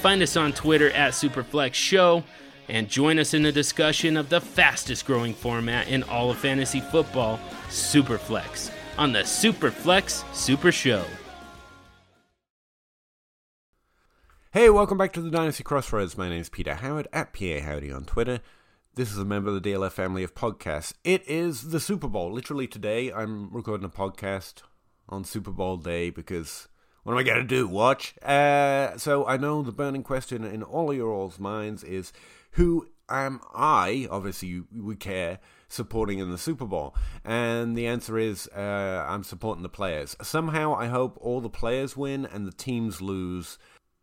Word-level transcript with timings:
find 0.00 0.22
us 0.22 0.34
on 0.34 0.50
Twitter 0.52 0.90
at 0.92 1.12
Superflex 1.12 1.74
Show 1.74 2.24
and 2.70 2.88
join 2.88 3.18
us 3.18 3.34
in 3.34 3.42
the 3.42 3.52
discussion 3.52 4.16
of 4.16 4.30
the 4.30 4.40
fastest 4.40 5.04
growing 5.04 5.34
format 5.34 5.88
in 5.88 6.02
all 6.04 6.30
of 6.30 6.38
fantasy 6.38 6.80
football, 6.80 7.38
Superflex, 7.68 8.70
on 8.96 9.12
the 9.12 9.20
Superflex 9.20 10.24
Super 10.34 10.72
Show. 10.72 11.04
Hey, 14.52 14.70
welcome 14.70 14.96
back 14.96 15.12
to 15.12 15.20
the 15.20 15.30
Dynasty 15.30 15.62
Crossroads. 15.62 16.16
My 16.16 16.30
name 16.30 16.40
is 16.40 16.48
Peter 16.48 16.76
Howard 16.76 17.06
at 17.12 17.34
PA 17.34 17.60
Howdy 17.60 17.92
on 17.92 18.04
Twitter. 18.06 18.40
This 18.94 19.12
is 19.12 19.18
a 19.18 19.24
member 19.26 19.50
of 19.50 19.62
the 19.62 19.70
DLF 19.70 19.92
family 19.92 20.22
of 20.22 20.34
podcasts. 20.34 20.94
It 21.04 21.28
is 21.28 21.72
the 21.72 21.78
Super 21.78 22.08
Bowl. 22.08 22.32
Literally 22.32 22.66
today, 22.66 23.12
I'm 23.12 23.52
recording 23.52 23.84
a 23.84 23.90
podcast 23.90 24.62
on 25.10 25.24
Super 25.24 25.50
Bowl 25.50 25.76
day 25.76 26.08
because 26.08 26.68
what 27.10 27.20
am 27.20 27.26
I 27.26 27.34
going 27.34 27.48
to 27.48 27.56
do? 27.56 27.66
Watch? 27.66 28.14
Uh, 28.22 28.96
so 28.96 29.26
I 29.26 29.36
know 29.36 29.62
the 29.62 29.72
burning 29.72 30.04
question 30.04 30.44
in 30.44 30.62
all 30.62 30.92
of 30.92 30.96
your 30.96 31.10
all's 31.10 31.40
minds 31.40 31.82
is 31.82 32.12
who 32.52 32.86
am 33.08 33.40
I, 33.52 34.06
obviously 34.08 34.62
we 34.72 34.94
care, 34.94 35.40
supporting 35.68 36.20
in 36.20 36.30
the 36.30 36.38
Super 36.38 36.66
Bowl? 36.66 36.94
And 37.24 37.76
the 37.76 37.88
answer 37.88 38.16
is 38.16 38.46
uh, 38.56 39.04
I'm 39.08 39.24
supporting 39.24 39.64
the 39.64 39.68
players. 39.68 40.16
Somehow 40.22 40.72
I 40.72 40.86
hope 40.86 41.18
all 41.20 41.40
the 41.40 41.50
players 41.50 41.96
win 41.96 42.26
and 42.26 42.46
the 42.46 42.52
teams 42.52 43.02
lose. 43.02 43.58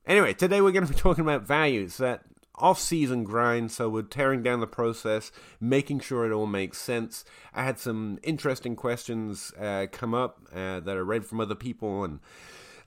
Anyway, 0.05 0.33
today 0.33 0.59
we're 0.59 0.73
going 0.73 0.85
to 0.85 0.94
be 0.94 1.00
talking 1.00 1.23
about 1.23 1.47
values, 1.47 1.95
that 1.95 2.23
off 2.55 2.78
season 2.78 3.23
grind, 3.23 3.72
so 3.72 3.88
we're 3.88 4.02
tearing 4.02 4.44
down 4.44 4.59
the 4.59 4.67
process, 4.67 5.31
making 5.61 6.02
sure 6.02 6.25
it 6.25 6.33
all 6.33 6.45
makes 6.45 6.78
sense. 6.78 7.23
I 7.53 7.63
had 7.63 7.80
some 7.80 8.19
interesting 8.22 8.75
questions 8.75 9.53
uh, 9.58 9.85
come 9.94 10.13
up 10.13 10.41
uh, 10.53 10.81
that 10.81 10.97
I 10.97 11.00
read 11.00 11.25
from 11.25 11.39
other 11.39 11.55
people 11.55 12.03
and 12.03 12.19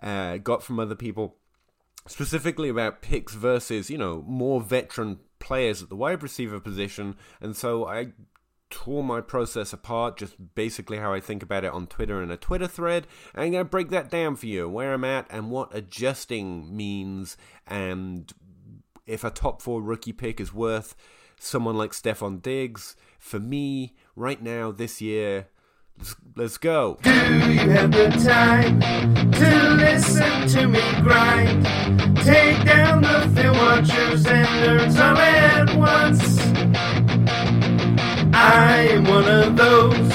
uh, 0.02 0.38
got 0.38 0.62
from 0.62 0.80
other 0.80 0.94
people, 0.94 1.36
specifically 2.06 2.68
about 2.68 3.02
picks 3.02 3.34
versus, 3.34 3.90
you 3.90 3.98
know, 3.98 4.24
more 4.26 4.60
veteran 4.60 5.20
players 5.38 5.82
at 5.82 5.88
the 5.88 5.96
wide 5.96 6.22
receiver 6.22 6.60
position. 6.60 7.16
And 7.40 7.56
so 7.56 7.86
I 7.86 8.12
tore 8.70 9.02
my 9.02 9.20
process 9.20 9.72
apart, 9.72 10.16
just 10.16 10.54
basically 10.54 10.98
how 10.98 11.12
I 11.12 11.20
think 11.20 11.42
about 11.42 11.64
it 11.64 11.72
on 11.72 11.86
Twitter 11.86 12.22
in 12.22 12.30
a 12.30 12.36
Twitter 12.36 12.68
thread. 12.68 13.06
I'm 13.34 13.52
going 13.52 13.64
to 13.64 13.70
break 13.70 13.90
that 13.90 14.10
down 14.10 14.36
for 14.36 14.46
you, 14.46 14.68
where 14.68 14.94
I'm 14.94 15.04
at 15.04 15.26
and 15.30 15.50
what 15.50 15.74
adjusting 15.74 16.74
means, 16.74 17.36
and 17.66 18.32
if 19.06 19.24
a 19.24 19.30
top 19.30 19.60
four 19.60 19.82
rookie 19.82 20.12
pick 20.12 20.40
is 20.40 20.54
worth 20.54 20.94
someone 21.40 21.76
like 21.76 21.92
Stefon 21.92 22.40
Diggs. 22.40 22.94
For 23.18 23.40
me, 23.40 23.94
right 24.14 24.40
now, 24.40 24.70
this 24.70 25.00
year, 25.00 25.48
let's, 26.00 26.16
let's 26.36 26.58
go. 26.58 26.98
Do 27.02 27.10
you 27.10 27.70
have 27.70 27.92
the 27.92 28.08
time 28.24 28.80
to 29.32 29.70
listen 29.74 30.48
to 30.48 30.66
me 30.68 30.80
grind? 31.02 31.64
Take 32.24 32.64
down 32.64 33.02
the 33.02 33.30
film 33.34 33.56
watchers 33.56 34.26
and 34.26 34.48
nerds 34.48 34.98
all 34.98 35.18
at 35.18 35.76
once. 35.76 36.40
I 38.34 38.88
am 38.92 39.04
one 39.04 39.28
of 39.28 39.56
those 39.56 40.12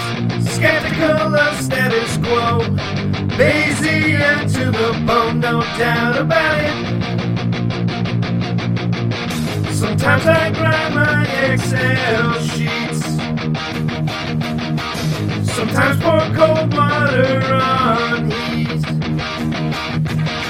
skeptical 0.53 1.35
of 1.35 1.61
status 1.61 2.17
quo. 2.17 2.59
Lazy 3.37 4.15
and 4.15 4.49
to 4.49 4.71
the 4.71 5.03
bone, 5.05 5.39
no 5.39 5.61
doubt 5.77 6.17
about 6.17 6.57
it. 6.63 6.85
Sometimes 9.73 10.25
I 10.25 10.51
grind 10.51 10.95
my 10.95 11.25
Excel 11.51 12.33
sheets. 12.47 12.84
Cold 15.75 16.73
water 16.73 17.53
on. 17.53 18.29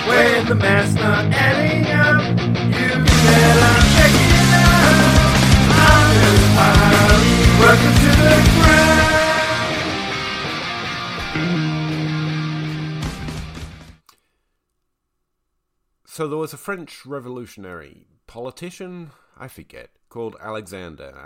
When 0.07 0.45
the 0.45 0.53
math's 0.53 0.93
not 0.93 1.25
adding 1.33 1.87
up, 1.91 2.21
you 2.29 2.89
better 3.25 3.81
check 3.95 4.13
it 4.13 4.53
out. 4.53 5.01
I'm 5.81 6.13
to 8.01 8.11
the 8.21 8.37
grind. 8.61 9.15
So 16.05 16.21
there 16.27 16.37
was 16.37 16.53
a 16.53 16.57
French 16.57 17.03
revolutionary 17.03 18.05
politician, 18.27 19.09
I 19.35 19.47
forget, 19.47 19.89
called 20.09 20.35
Alexander. 20.39 21.17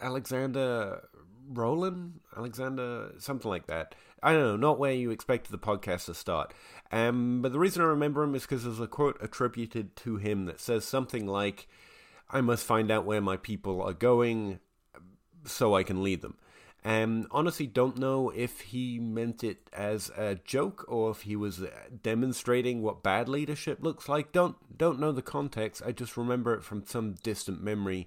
Alexander 0.00 1.08
Roland? 1.48 2.20
Alexander, 2.36 3.12
something 3.18 3.50
like 3.50 3.66
that. 3.66 3.94
I 4.22 4.32
don't 4.32 4.42
know, 4.42 4.56
not 4.56 4.78
where 4.78 4.92
you 4.92 5.10
expected 5.10 5.52
the 5.52 5.58
podcast 5.58 6.06
to 6.06 6.14
start. 6.14 6.54
Um, 6.90 7.42
but 7.42 7.52
the 7.52 7.58
reason 7.58 7.82
I 7.82 7.86
remember 7.86 8.22
him 8.22 8.34
is 8.34 8.42
because 8.42 8.64
there's 8.64 8.80
a 8.80 8.86
quote 8.86 9.18
attributed 9.20 9.96
to 9.96 10.16
him 10.16 10.46
that 10.46 10.60
says 10.60 10.84
something 10.84 11.26
like, 11.26 11.68
I 12.30 12.40
must 12.40 12.64
find 12.64 12.90
out 12.90 13.04
where 13.04 13.20
my 13.20 13.36
people 13.36 13.82
are 13.82 13.92
going 13.92 14.60
so 15.44 15.74
I 15.74 15.82
can 15.82 16.02
lead 16.02 16.22
them. 16.22 16.36
And 16.82 17.26
honestly, 17.30 17.66
don't 17.66 17.98
know 17.98 18.30
if 18.30 18.60
he 18.60 18.98
meant 18.98 19.42
it 19.42 19.70
as 19.72 20.10
a 20.18 20.34
joke 20.34 20.84
or 20.86 21.10
if 21.10 21.22
he 21.22 21.34
was 21.34 21.62
demonstrating 22.02 22.82
what 22.82 23.02
bad 23.02 23.26
leadership 23.26 23.78
looks 23.82 24.06
like. 24.06 24.32
Don't 24.32 24.56
don't 24.76 25.00
know 25.00 25.10
the 25.10 25.22
context. 25.22 25.82
I 25.84 25.92
just 25.92 26.18
remember 26.18 26.52
it 26.52 26.62
from 26.62 26.84
some 26.84 27.14
distant 27.22 27.62
memory, 27.62 28.06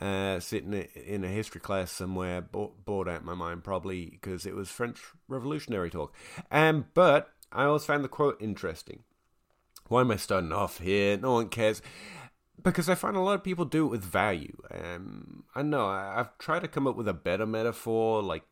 uh, 0.00 0.40
sitting 0.40 0.72
in 0.72 1.24
a 1.24 1.28
history 1.28 1.60
class 1.60 1.90
somewhere, 1.90 2.40
bored 2.42 3.08
out 3.08 3.24
my 3.24 3.34
mind 3.34 3.64
probably 3.64 4.06
because 4.06 4.46
it 4.46 4.54
was 4.54 4.68
French 4.68 5.00
Revolutionary 5.28 5.90
talk. 5.90 6.14
Um, 6.50 6.86
but 6.94 7.30
I 7.52 7.64
always 7.64 7.84
found 7.84 8.04
the 8.04 8.08
quote 8.08 8.40
interesting. 8.40 9.04
Why 9.88 10.00
am 10.00 10.10
I 10.10 10.16
starting 10.16 10.52
off 10.52 10.78
here? 10.78 11.16
No 11.16 11.34
one 11.34 11.48
cares 11.48 11.82
because 12.62 12.88
I 12.88 12.94
find 12.94 13.16
a 13.16 13.20
lot 13.20 13.34
of 13.34 13.44
people 13.44 13.64
do 13.64 13.86
it 13.86 13.90
with 13.90 14.02
value. 14.04 14.56
Um, 14.70 15.44
I 15.54 15.62
know 15.62 15.86
I, 15.86 16.20
I've 16.20 16.38
tried 16.38 16.60
to 16.60 16.68
come 16.68 16.86
up 16.86 16.96
with 16.96 17.08
a 17.08 17.14
better 17.14 17.46
metaphor, 17.46 18.22
like 18.22 18.44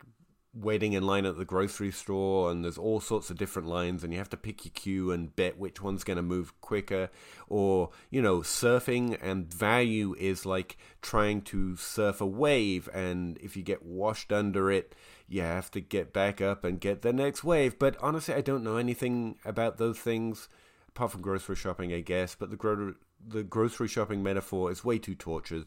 waiting 0.54 0.92
in 0.92 1.02
line 1.02 1.24
at 1.24 1.38
the 1.38 1.44
grocery 1.44 1.90
store, 1.90 2.50
and 2.50 2.64
there's 2.64 2.76
all 2.76 3.00
sorts 3.00 3.30
of 3.30 3.38
different 3.38 3.68
lines, 3.68 4.04
and 4.04 4.12
you 4.12 4.18
have 4.18 4.28
to 4.30 4.36
pick 4.36 4.64
your 4.64 4.72
queue 4.74 5.10
and 5.10 5.34
bet 5.34 5.58
which 5.58 5.80
one's 5.80 6.04
going 6.04 6.18
to 6.18 6.22
move 6.22 6.60
quicker. 6.60 7.10
Or, 7.48 7.90
you 8.10 8.20
know, 8.20 8.40
surfing 8.40 9.18
and 9.22 9.52
value 9.52 10.14
is 10.18 10.44
like 10.44 10.76
trying 11.00 11.42
to 11.42 11.76
surf 11.76 12.20
a 12.20 12.26
wave, 12.26 12.88
and 12.92 13.38
if 13.38 13.56
you 13.56 13.62
get 13.62 13.82
washed 13.82 14.32
under 14.32 14.70
it, 14.70 14.94
you 15.26 15.40
have 15.40 15.70
to 15.70 15.80
get 15.80 16.12
back 16.12 16.40
up 16.40 16.64
and 16.64 16.80
get 16.80 17.00
the 17.00 17.12
next 17.12 17.42
wave. 17.42 17.78
But 17.78 17.96
honestly, 18.02 18.34
I 18.34 18.42
don't 18.42 18.64
know 18.64 18.76
anything 18.76 19.36
about 19.46 19.78
those 19.78 19.98
things 19.98 20.48
apart 20.88 21.12
from 21.12 21.22
grocery 21.22 21.56
shopping, 21.56 21.92
I 21.92 22.00
guess. 22.00 22.34
But 22.34 22.50
the 22.50 22.56
gro- 22.56 22.94
the 23.26 23.42
grocery 23.42 23.88
shopping 23.88 24.22
metaphor 24.22 24.70
is 24.70 24.84
way 24.84 24.98
too 24.98 25.14
tortured, 25.14 25.64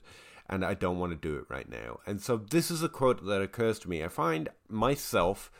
and 0.50 0.64
I 0.64 0.74
don't 0.74 1.00
want 1.00 1.12
to 1.12 1.18
do 1.18 1.38
it 1.38 1.46
right 1.50 1.70
now. 1.70 2.00
And 2.06 2.22
so 2.22 2.38
this 2.38 2.70
is 2.70 2.84
a 2.84 2.90
quote 2.90 3.26
that 3.26 3.42
occurs 3.42 3.80
to 3.80 3.90
me. 3.90 4.04
I 4.04 4.08
find 4.08 4.50
myself 4.70 5.52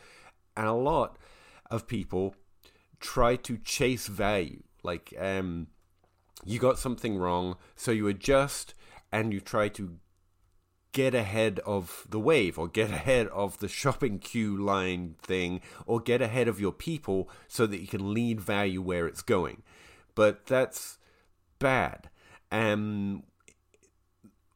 and 0.56 0.68
a 0.68 0.74
lot 0.74 1.18
of 1.70 1.88
people 1.88 2.36
try 3.00 3.36
to 3.36 3.58
chase 3.58 4.08
value. 4.08 4.64
Like, 4.84 5.14
um, 5.20 5.68
you 6.44 6.60
got 6.60 6.80
something 6.80 7.18
wrong, 7.18 7.58
so 7.76 7.92
you 7.92 8.08
adjust 8.08 8.74
and 9.12 9.34
you 9.34 9.40
try 9.40 9.70
to 9.70 9.98
get 10.92 11.14
ahead 11.14 11.60
of 11.66 12.08
the 12.10 12.20
wave 12.20 12.58
or 12.58 12.68
get 12.68 12.90
ahead 13.00 13.28
of 13.28 13.60
the 13.60 13.68
shopping 13.68 14.20
queue 14.20 14.56
line 14.56 15.16
thing 15.22 15.62
or 15.86 16.00
get 16.00 16.22
ahead 16.22 16.48
of 16.48 16.60
your 16.60 16.72
people 16.72 17.30
so 17.48 17.66
that 17.66 17.82
you 17.82 17.88
can 17.88 18.14
lead 18.14 18.40
value 18.40 18.82
where 18.82 19.08
it's 19.08 19.22
going. 19.22 19.64
But 20.14 20.46
that's 20.46 20.98
bad. 21.60 22.10
Um, 22.52 23.24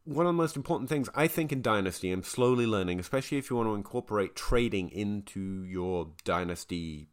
one 0.09 0.25
of 0.25 0.29
the 0.29 0.41
most 0.41 0.55
important 0.55 0.89
things 0.89 1.07
I 1.13 1.27
think 1.27 1.51
in 1.51 1.61
Dynasty, 1.61 2.11
I'm 2.11 2.23
slowly 2.23 2.65
learning, 2.65 2.99
especially 2.99 3.37
if 3.37 3.49
you 3.49 3.55
want 3.55 3.69
to 3.69 3.75
incorporate 3.75 4.35
trading 4.35 4.89
into 4.89 5.63
your 5.63 6.07
Dynasty 6.23 7.09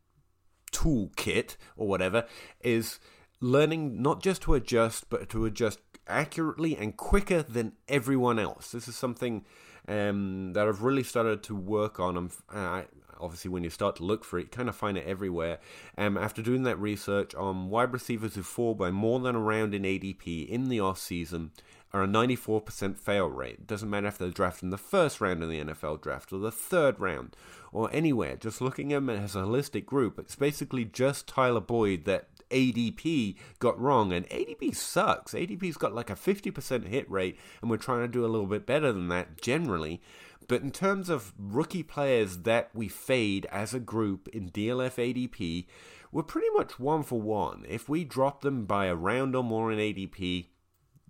toolkit 0.72 1.56
or 1.76 1.86
whatever, 1.86 2.24
is 2.62 2.98
learning 3.38 4.00
not 4.00 4.22
just 4.22 4.42
to 4.42 4.54
adjust, 4.54 5.10
but 5.10 5.28
to 5.28 5.44
adjust 5.44 5.80
accurately 6.08 6.74
and 6.74 6.96
quicker 6.96 7.42
than 7.42 7.72
everyone 7.86 8.38
else. 8.38 8.72
This 8.72 8.88
is 8.88 8.96
something 8.96 9.44
um, 9.86 10.54
that 10.54 10.66
I've 10.66 10.82
really 10.82 11.02
started 11.02 11.42
to 11.44 11.54
work 11.54 12.00
on. 12.00 12.30
I, 12.48 12.86
obviously, 13.20 13.50
when 13.50 13.62
you 13.62 13.70
start 13.70 13.96
to 13.96 14.04
look 14.04 14.24
for 14.24 14.38
it, 14.38 14.42
you 14.44 14.48
kind 14.48 14.70
of 14.70 14.76
find 14.76 14.96
it 14.96 15.06
everywhere. 15.06 15.58
Um, 15.98 16.16
after 16.16 16.40
doing 16.40 16.62
that 16.62 16.80
research 16.80 17.34
on 17.34 17.68
wide 17.68 17.92
receivers 17.92 18.36
who 18.36 18.42
fall 18.42 18.74
by 18.74 18.90
more 18.90 19.20
than 19.20 19.34
a 19.34 19.40
round 19.40 19.74
in 19.74 19.82
ADP 19.82 20.48
in 20.48 20.70
the 20.70 20.80
off 20.80 20.98
season, 20.98 21.50
are 21.92 22.02
a 22.02 22.08
94% 22.08 22.96
fail 22.96 23.28
rate. 23.28 23.54
It 23.54 23.66
doesn't 23.66 23.88
matter 23.88 24.08
if 24.08 24.18
they're 24.18 24.30
drafted 24.30 24.64
in 24.64 24.70
the 24.70 24.78
first 24.78 25.20
round 25.20 25.42
of 25.42 25.48
the 25.48 25.62
NFL 25.62 26.02
draft 26.02 26.32
or 26.32 26.38
the 26.38 26.50
third 26.50 26.98
round 27.00 27.36
or 27.72 27.88
anywhere. 27.92 28.36
Just 28.36 28.60
looking 28.60 28.92
at 28.92 28.96
them 28.96 29.10
as 29.10 29.36
a 29.36 29.40
holistic 29.40 29.86
group, 29.86 30.18
it's 30.18 30.36
basically 30.36 30.84
just 30.84 31.26
Tyler 31.26 31.60
Boyd 31.60 32.04
that 32.04 32.28
ADP 32.50 33.36
got 33.58 33.80
wrong. 33.80 34.12
And 34.12 34.28
ADP 34.28 34.74
sucks. 34.74 35.32
ADP's 35.32 35.76
got 35.76 35.94
like 35.94 36.10
a 36.10 36.14
50% 36.14 36.86
hit 36.88 37.10
rate, 37.10 37.38
and 37.60 37.70
we're 37.70 37.76
trying 37.76 38.02
to 38.02 38.08
do 38.08 38.24
a 38.24 38.28
little 38.28 38.46
bit 38.46 38.66
better 38.66 38.92
than 38.92 39.08
that 39.08 39.40
generally. 39.40 40.00
But 40.48 40.62
in 40.62 40.70
terms 40.70 41.08
of 41.08 41.32
rookie 41.38 41.82
players 41.82 42.38
that 42.38 42.70
we 42.72 42.88
fade 42.88 43.46
as 43.50 43.74
a 43.74 43.80
group 43.80 44.28
in 44.28 44.50
DLF 44.50 44.94
ADP, 44.94 45.66
we're 46.12 46.22
pretty 46.22 46.50
much 46.54 46.78
one 46.78 47.02
for 47.02 47.20
one. 47.20 47.64
If 47.68 47.88
we 47.88 48.04
drop 48.04 48.42
them 48.42 48.64
by 48.64 48.86
a 48.86 48.94
round 48.94 49.34
or 49.34 49.42
more 49.42 49.72
in 49.72 49.78
ADP, 49.78 50.46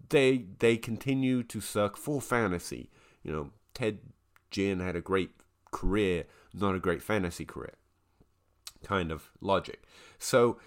they 0.08 0.47
they 0.58 0.76
continue 0.76 1.43
to 1.44 1.61
suck 1.61 1.97
for 1.97 2.20
fantasy. 2.20 2.91
You 3.23 3.32
know, 3.32 3.50
Ted 3.75 3.99
Ginn 4.50 4.81
had 4.81 4.97
a 4.97 5.00
great 5.00 5.31
career, 5.70 6.25
not 6.55 6.75
a 6.75 6.81
great 6.81 7.03
fantasy 7.03 7.44
career. 7.44 7.75
Kind 8.85 9.11
of 9.11 9.31
logic. 9.41 9.82
So 10.19 10.58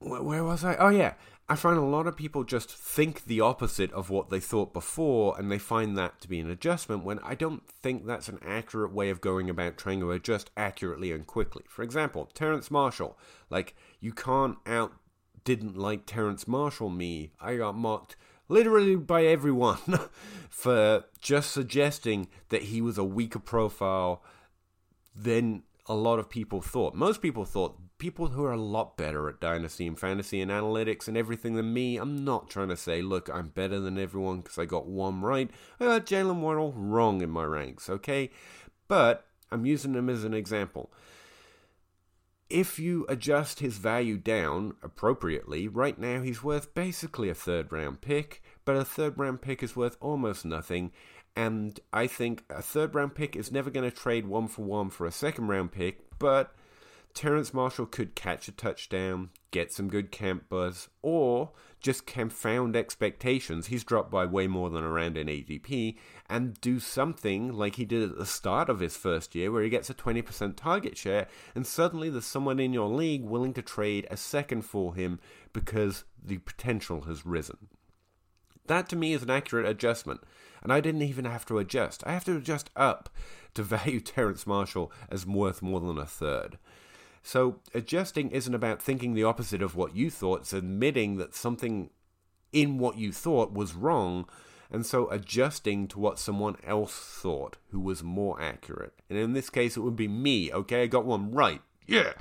where 0.00 0.44
was 0.44 0.64
I? 0.64 0.76
Oh 0.76 0.88
yeah, 0.88 1.14
I 1.48 1.56
find 1.56 1.78
a 1.78 1.82
lot 1.82 2.06
of 2.06 2.16
people 2.16 2.44
just 2.44 2.70
think 2.70 3.24
the 3.24 3.40
opposite 3.40 3.90
of 3.92 4.10
what 4.10 4.28
they 4.28 4.40
thought 4.40 4.72
before, 4.72 5.38
and 5.38 5.50
they 5.50 5.58
find 5.58 5.96
that 5.96 6.20
to 6.20 6.28
be 6.28 6.40
an 6.40 6.50
adjustment. 6.50 7.04
When 7.04 7.18
I 7.20 7.34
don't 7.34 7.66
think 7.66 8.06
that's 8.06 8.28
an 8.28 8.38
accurate 8.44 8.92
way 8.92 9.08
of 9.10 9.20
going 9.20 9.48
about 9.48 9.78
trying 9.78 10.00
to 10.00 10.12
adjust 10.12 10.50
accurately 10.56 11.10
and 11.10 11.26
quickly. 11.26 11.64
For 11.68 11.82
example, 11.82 12.28
Terrace 12.34 12.70
Marshall. 12.70 13.18
Like 13.50 13.74
you 13.98 14.12
can't 14.12 14.58
out 14.66 14.92
didn't 15.44 15.76
like 15.76 16.06
Terrace 16.06 16.46
Marshall 16.46 16.90
me. 16.90 17.32
I 17.40 17.56
got 17.56 17.76
mocked 17.76 18.16
literally 18.48 18.96
by 18.96 19.24
everyone 19.24 19.78
for 20.50 21.04
just 21.20 21.50
suggesting 21.50 22.28
that 22.48 22.64
he 22.64 22.80
was 22.80 22.98
a 22.98 23.04
weaker 23.04 23.38
profile 23.38 24.22
than 25.14 25.62
a 25.86 25.94
lot 25.94 26.18
of 26.18 26.28
people 26.28 26.60
thought. 26.60 26.94
Most 26.94 27.22
people 27.22 27.44
thought 27.44 27.78
people 27.98 28.28
who 28.28 28.44
are 28.44 28.52
a 28.52 28.60
lot 28.60 28.96
better 28.96 29.28
at 29.28 29.40
dynasty 29.40 29.86
and 29.86 29.98
fantasy 29.98 30.40
and 30.40 30.50
analytics 30.50 31.08
and 31.08 31.16
everything 31.16 31.54
than 31.54 31.72
me. 31.72 31.96
I'm 31.96 32.24
not 32.24 32.48
trying 32.48 32.68
to 32.68 32.76
say, 32.76 33.02
look, 33.02 33.28
I'm 33.32 33.48
better 33.48 33.80
than 33.80 33.98
everyone 33.98 34.40
because 34.40 34.58
I 34.58 34.66
got 34.66 34.86
one 34.86 35.20
right. 35.20 35.50
I 35.80 35.84
got 35.84 36.06
Jaylen 36.06 36.40
Waddle 36.40 36.72
wrong 36.72 37.22
in 37.22 37.30
my 37.30 37.44
ranks, 37.44 37.90
okay? 37.90 38.30
But 38.86 39.26
I'm 39.50 39.66
using 39.66 39.94
him 39.94 40.08
as 40.08 40.24
an 40.24 40.34
example. 40.34 40.92
If 42.50 42.78
you 42.78 43.04
adjust 43.10 43.60
his 43.60 43.76
value 43.76 44.16
down 44.16 44.74
appropriately, 44.82 45.68
right 45.68 45.98
now 45.98 46.22
he's 46.22 46.42
worth 46.42 46.74
basically 46.74 47.28
a 47.28 47.34
third 47.34 47.70
round 47.70 48.00
pick, 48.00 48.42
but 48.64 48.74
a 48.74 48.84
third 48.84 49.18
round 49.18 49.42
pick 49.42 49.62
is 49.62 49.76
worth 49.76 49.98
almost 50.00 50.46
nothing. 50.46 50.92
And 51.36 51.78
I 51.92 52.06
think 52.06 52.44
a 52.48 52.62
third 52.62 52.94
round 52.94 53.14
pick 53.14 53.36
is 53.36 53.52
never 53.52 53.70
going 53.70 53.88
to 53.88 53.94
trade 53.94 54.26
one 54.26 54.48
for 54.48 54.62
one 54.62 54.88
for 54.88 55.06
a 55.06 55.12
second 55.12 55.48
round 55.48 55.72
pick, 55.72 56.18
but 56.18 56.54
Terrace 57.14 57.52
Marshall 57.52 57.86
could 57.86 58.14
catch 58.14 58.48
a 58.48 58.52
touchdown, 58.52 59.30
get 59.50 59.72
some 59.72 59.88
good 59.88 60.12
camp 60.12 60.48
buzz, 60.48 60.88
or 61.02 61.50
just 61.80 62.06
confound 62.06 62.76
expectations. 62.76 63.66
He's 63.66 63.84
dropped 63.84 64.10
by 64.10 64.26
way 64.26 64.46
more 64.46 64.70
than 64.70 64.84
a 64.84 64.88
round 64.88 65.16
in 65.16 65.26
ADP 65.26 65.96
and 66.28 66.60
do 66.60 66.80
something 66.80 67.52
like 67.52 67.76
he 67.76 67.84
did 67.84 68.10
at 68.10 68.18
the 68.18 68.26
start 68.26 68.68
of 68.68 68.80
his 68.80 68.96
first 68.96 69.34
year 69.34 69.50
where 69.50 69.62
he 69.62 69.68
gets 69.68 69.90
a 69.90 69.94
20% 69.94 70.56
target 70.56 70.96
share 70.96 71.28
and 71.54 71.66
suddenly 71.66 72.10
there's 72.10 72.24
someone 72.24 72.60
in 72.60 72.72
your 72.72 72.88
league 72.88 73.24
willing 73.24 73.54
to 73.54 73.62
trade 73.62 74.06
a 74.10 74.16
second 74.16 74.62
for 74.62 74.94
him 74.94 75.20
because 75.52 76.04
the 76.22 76.38
potential 76.38 77.02
has 77.02 77.24
risen. 77.24 77.68
That 78.68 78.88
to 78.90 78.96
me 78.96 79.12
is 79.12 79.22
an 79.22 79.30
accurate 79.30 79.66
adjustment. 79.66 80.20
And 80.62 80.72
I 80.72 80.80
didn't 80.80 81.02
even 81.02 81.24
have 81.24 81.46
to 81.46 81.58
adjust. 81.58 82.02
I 82.06 82.12
have 82.12 82.24
to 82.24 82.36
adjust 82.36 82.70
up 82.76 83.08
to 83.54 83.62
value 83.64 84.00
Terrence 84.00 84.46
Marshall 84.46 84.92
as 85.08 85.26
worth 85.26 85.62
more 85.62 85.80
than 85.80 85.98
a 85.98 86.06
third. 86.06 86.58
So 87.28 87.56
adjusting 87.74 88.30
isn't 88.30 88.54
about 88.54 88.80
thinking 88.80 89.12
the 89.12 89.24
opposite 89.24 89.60
of 89.60 89.76
what 89.76 89.94
you 89.94 90.08
thought, 90.08 90.40
it's 90.40 90.54
admitting 90.54 91.18
that 91.18 91.34
something 91.34 91.90
in 92.54 92.78
what 92.78 92.96
you 92.96 93.12
thought 93.12 93.52
was 93.52 93.74
wrong, 93.74 94.26
and 94.70 94.86
so 94.86 95.10
adjusting 95.10 95.88
to 95.88 95.98
what 95.98 96.18
someone 96.18 96.56
else 96.66 96.94
thought 96.94 97.58
who 97.70 97.80
was 97.80 98.02
more 98.02 98.40
accurate. 98.40 98.94
And 99.10 99.18
in 99.18 99.34
this 99.34 99.50
case, 99.50 99.76
it 99.76 99.80
would 99.80 99.94
be 99.94 100.08
me, 100.08 100.50
okay? 100.50 100.84
I 100.84 100.86
got 100.86 101.04
one 101.04 101.30
right. 101.30 101.60
Yeah. 101.86 102.14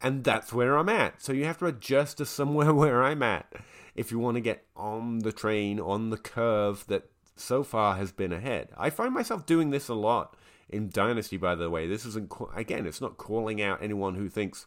And 0.00 0.24
that's 0.24 0.50
where 0.50 0.78
I'm 0.78 0.88
at. 0.88 1.20
So 1.20 1.34
you 1.34 1.44
have 1.44 1.58
to 1.58 1.66
adjust 1.66 2.16
to 2.16 2.24
somewhere 2.24 2.72
where 2.74 3.04
I'm 3.04 3.22
at 3.22 3.52
if 3.94 4.10
you 4.10 4.18
want 4.18 4.36
to 4.36 4.40
get 4.40 4.64
on 4.74 5.18
the 5.18 5.32
train, 5.32 5.78
on 5.78 6.08
the 6.08 6.16
curve 6.16 6.86
that 6.88 7.10
so 7.36 7.62
far 7.62 7.96
has 7.96 8.12
been 8.12 8.32
ahead. 8.32 8.70
I 8.78 8.88
find 8.88 9.12
myself 9.12 9.44
doing 9.44 9.68
this 9.68 9.88
a 9.88 9.94
lot 9.94 10.34
in 10.68 10.90
Dynasty, 10.90 11.36
by 11.36 11.54
the 11.54 11.70
way. 11.70 11.86
This 11.86 12.04
isn't, 12.04 12.32
again, 12.54 12.86
it's 12.86 13.00
not 13.00 13.16
calling 13.16 13.60
out 13.62 13.82
anyone 13.82 14.14
who 14.14 14.28
thinks 14.28 14.66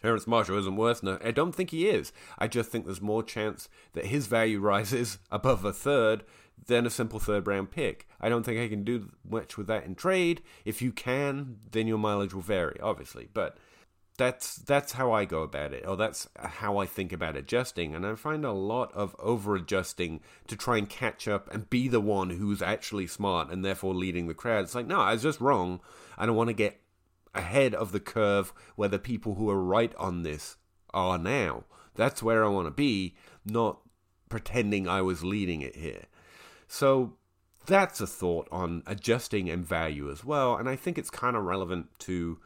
Terrence 0.00 0.26
Marshall 0.26 0.58
isn't 0.58 0.76
worth 0.76 1.02
no. 1.02 1.18
I 1.22 1.30
don't 1.30 1.54
think 1.54 1.70
he 1.70 1.88
is. 1.88 2.12
I 2.38 2.48
just 2.48 2.70
think 2.70 2.84
there's 2.84 3.02
more 3.02 3.22
chance 3.22 3.68
that 3.92 4.06
his 4.06 4.26
value 4.26 4.60
rises 4.60 5.18
above 5.30 5.64
a 5.64 5.72
third 5.72 6.24
than 6.66 6.86
a 6.86 6.90
simple 6.90 7.18
third 7.18 7.46
round 7.46 7.70
pick. 7.70 8.08
I 8.20 8.28
don't 8.28 8.44
think 8.44 8.58
I 8.60 8.68
can 8.68 8.84
do 8.84 9.10
much 9.28 9.56
with 9.56 9.66
that 9.66 9.84
in 9.84 9.94
trade. 9.94 10.42
If 10.64 10.82
you 10.82 10.92
can, 10.92 11.58
then 11.70 11.86
your 11.86 11.98
mileage 11.98 12.34
will 12.34 12.42
vary, 12.42 12.78
obviously. 12.80 13.28
But 13.32 13.58
that's 14.20 14.56
that's 14.56 14.92
how 14.92 15.12
I 15.12 15.24
go 15.24 15.42
about 15.42 15.72
it, 15.72 15.86
or 15.88 15.96
that's 15.96 16.28
how 16.36 16.76
I 16.76 16.84
think 16.84 17.10
about 17.10 17.38
adjusting. 17.38 17.94
And 17.94 18.04
I 18.04 18.14
find 18.16 18.44
a 18.44 18.52
lot 18.52 18.92
of 18.92 19.16
over 19.18 19.56
adjusting 19.56 20.20
to 20.46 20.56
try 20.56 20.76
and 20.76 20.86
catch 20.86 21.26
up 21.26 21.50
and 21.50 21.70
be 21.70 21.88
the 21.88 22.02
one 22.02 22.28
who's 22.28 22.60
actually 22.60 23.06
smart 23.06 23.50
and 23.50 23.64
therefore 23.64 23.94
leading 23.94 24.26
the 24.26 24.34
crowd. 24.34 24.64
It's 24.64 24.74
like, 24.74 24.86
no, 24.86 25.00
I 25.00 25.14
was 25.14 25.22
just 25.22 25.40
wrong. 25.40 25.80
I 26.18 26.26
don't 26.26 26.36
want 26.36 26.48
to 26.48 26.54
get 26.54 26.82
ahead 27.34 27.74
of 27.74 27.92
the 27.92 28.00
curve 28.00 28.52
where 28.76 28.90
the 28.90 28.98
people 28.98 29.36
who 29.36 29.48
are 29.48 29.62
right 29.62 29.94
on 29.96 30.22
this 30.22 30.58
are 30.92 31.16
now. 31.16 31.64
That's 31.94 32.22
where 32.22 32.44
I 32.44 32.48
want 32.48 32.66
to 32.66 32.72
be, 32.72 33.16
not 33.46 33.80
pretending 34.28 34.86
I 34.86 35.00
was 35.00 35.24
leading 35.24 35.62
it 35.62 35.76
here. 35.76 36.04
So 36.68 37.14
that's 37.64 38.02
a 38.02 38.06
thought 38.06 38.48
on 38.52 38.82
adjusting 38.86 39.48
and 39.48 39.64
value 39.64 40.10
as 40.10 40.24
well, 40.24 40.56
and 40.56 40.68
I 40.68 40.76
think 40.76 40.98
it's 40.98 41.10
kind 41.10 41.36
of 41.36 41.44
relevant 41.44 41.86
to 42.00 42.38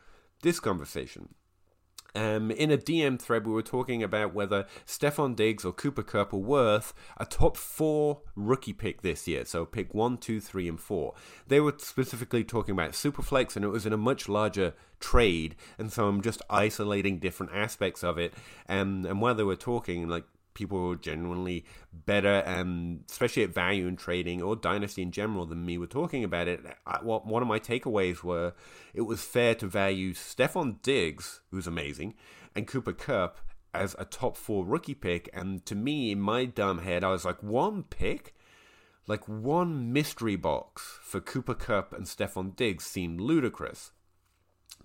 this 0.42 0.60
conversation. 0.60 1.34
Um, 2.14 2.50
in 2.50 2.70
a 2.70 2.78
DM 2.78 3.20
thread, 3.20 3.46
we 3.46 3.52
were 3.52 3.62
talking 3.62 4.02
about 4.02 4.34
whether 4.34 4.66
Stefon 4.86 5.34
Diggs 5.34 5.64
or 5.64 5.72
Cooper 5.72 6.02
Kupp 6.02 6.32
are 6.32 6.36
worth 6.36 6.94
a 7.16 7.26
top 7.26 7.56
four 7.56 8.20
rookie 8.36 8.72
pick 8.72 9.02
this 9.02 9.26
year. 9.26 9.44
So 9.44 9.64
pick 9.64 9.92
one, 9.94 10.18
two, 10.18 10.40
three, 10.40 10.68
and 10.68 10.78
four. 10.78 11.14
They 11.48 11.60
were 11.60 11.74
specifically 11.78 12.44
talking 12.44 12.72
about 12.72 12.92
Superflex, 12.92 13.56
and 13.56 13.64
it 13.64 13.68
was 13.68 13.84
in 13.84 13.92
a 13.92 13.96
much 13.96 14.28
larger 14.28 14.74
trade. 15.00 15.56
And 15.76 15.92
so 15.92 16.06
I'm 16.06 16.22
just 16.22 16.40
isolating 16.48 17.18
different 17.18 17.52
aspects 17.52 18.04
of 18.04 18.16
it. 18.18 18.32
And 18.66 19.04
and 19.06 19.20
while 19.20 19.34
they 19.34 19.42
were 19.42 19.56
talking, 19.56 20.08
like 20.08 20.24
people 20.54 20.78
who 20.78 20.92
are 20.92 20.96
genuinely 20.96 21.64
better, 21.92 22.38
and 22.46 23.04
especially 23.10 23.42
at 23.42 23.54
value 23.54 23.86
in 23.86 23.96
trading 23.96 24.42
or 24.42 24.56
dynasty 24.56 25.02
in 25.02 25.10
general, 25.10 25.46
than 25.46 25.66
me 25.66 25.76
were 25.76 25.86
talking 25.86 26.24
about 26.24 26.48
it. 26.48 26.64
I, 26.86 26.98
what 27.02 27.26
one 27.26 27.42
of 27.42 27.48
my 27.48 27.58
takeaways 27.58 28.22
were 28.22 28.54
it 28.94 29.02
was 29.02 29.22
fair 29.22 29.54
to 29.56 29.66
value 29.66 30.14
Stefon 30.14 30.80
Diggs, 30.82 31.40
who's 31.50 31.66
amazing, 31.66 32.14
and 32.54 32.66
Cooper 32.66 32.92
Kupp 32.92 33.38
as 33.74 33.96
a 33.98 34.04
top 34.04 34.36
four 34.36 34.64
rookie 34.64 34.94
pick. 34.94 35.28
And 35.32 35.66
to 35.66 35.74
me, 35.74 36.12
in 36.12 36.20
my 36.20 36.44
dumb 36.44 36.78
head, 36.78 37.04
I 37.04 37.10
was 37.10 37.24
like, 37.24 37.42
one 37.42 37.82
pick. 37.82 38.34
Like 39.06 39.28
one 39.28 39.92
mystery 39.92 40.36
box 40.36 40.98
for 41.02 41.20
Cooper 41.20 41.52
Kupp 41.52 41.92
and 41.92 42.06
Stefon 42.06 42.56
Diggs 42.56 42.86
seemed 42.86 43.20
ludicrous. 43.20 43.92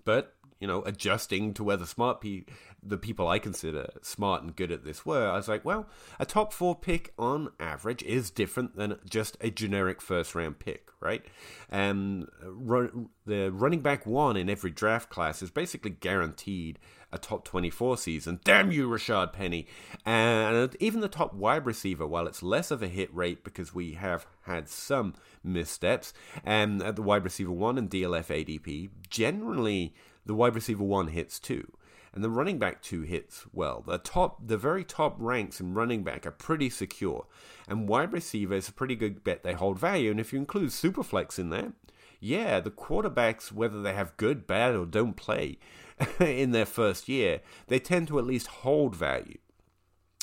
But 0.03 0.35
you 0.59 0.67
know, 0.67 0.81
adjusting 0.83 1.53
to 1.53 1.63
where 1.63 1.77
the 1.77 1.87
smart 1.87 2.21
pe- 2.21 2.43
the 2.83 2.97
people 2.97 3.27
I 3.27 3.39
consider 3.39 3.89
smart 4.01 4.43
and 4.43 4.55
good 4.55 4.71
at 4.71 4.83
this 4.83 5.05
were, 5.05 5.29
I 5.29 5.35
was 5.35 5.47
like, 5.47 5.65
well, 5.65 5.87
a 6.19 6.25
top 6.25 6.53
four 6.53 6.75
pick 6.75 7.13
on 7.17 7.49
average 7.59 8.03
is 8.03 8.29
different 8.29 8.75
than 8.75 8.97
just 9.09 9.37
a 9.41 9.49
generic 9.49 10.01
first 10.01 10.35
round 10.35 10.59
pick, 10.59 10.89
right? 10.99 11.25
And 11.69 12.27
run, 12.43 13.09
the 13.25 13.51
running 13.51 13.81
back 13.81 14.05
one 14.05 14.37
in 14.37 14.49
every 14.49 14.71
draft 14.71 15.09
class 15.09 15.41
is 15.41 15.51
basically 15.51 15.91
guaranteed 15.91 16.79
a 17.11 17.17
top 17.17 17.43
24 17.43 17.97
season. 17.97 18.39
Damn 18.43 18.71
you, 18.71 18.87
Rashaad 18.87 19.33
Penny. 19.33 19.65
And 20.05 20.75
even 20.79 20.99
the 20.99 21.07
top 21.07 21.33
wide 21.33 21.65
receiver, 21.65 22.05
while 22.05 22.27
it's 22.27 22.43
less 22.43 22.69
of 22.69 22.83
a 22.83 22.87
hit 22.87 23.13
rate 23.13 23.43
because 23.43 23.73
we 23.73 23.93
have 23.93 24.27
had 24.43 24.69
some 24.69 25.15
missteps, 25.43 26.13
and 26.45 26.83
at 26.83 26.95
the 26.95 27.01
wide 27.01 27.23
receiver 27.23 27.51
one 27.51 27.77
and 27.77 27.89
DLF 27.89 28.27
ADP, 28.27 28.89
generally 29.09 29.95
the 30.29 30.35
wide 30.35 30.53
receiver 30.53 30.83
one 30.83 31.07
hits 31.07 31.39
two, 31.39 31.73
and 32.13 32.23
the 32.23 32.29
running 32.29 32.59
back 32.59 32.83
two 32.83 33.01
hits 33.01 33.47
well. 33.51 33.81
The 33.81 33.97
top, 33.97 34.47
the 34.47 34.59
very 34.59 34.83
top 34.83 35.15
ranks 35.17 35.59
in 35.59 35.73
running 35.73 36.03
back 36.03 36.23
are 36.27 36.31
pretty 36.31 36.69
secure, 36.69 37.25
and 37.67 37.89
wide 37.89 38.13
receiver 38.13 38.53
is 38.53 38.69
a 38.69 38.73
pretty 38.73 38.95
good 38.95 39.23
bet. 39.23 39.41
They 39.41 39.53
hold 39.53 39.79
value, 39.79 40.11
and 40.11 40.19
if 40.19 40.31
you 40.31 40.37
include 40.37 40.69
superflex 40.69 41.39
in 41.39 41.49
there, 41.49 41.73
yeah, 42.19 42.59
the 42.59 42.69
quarterbacks, 42.69 43.51
whether 43.51 43.81
they 43.81 43.95
have 43.95 44.17
good, 44.17 44.45
bad, 44.45 44.75
or 44.75 44.85
don't 44.85 45.15
play 45.15 45.57
in 46.19 46.51
their 46.51 46.67
first 46.67 47.09
year, 47.09 47.41
they 47.65 47.79
tend 47.79 48.07
to 48.09 48.19
at 48.19 48.25
least 48.27 48.45
hold 48.47 48.95
value. 48.95 49.39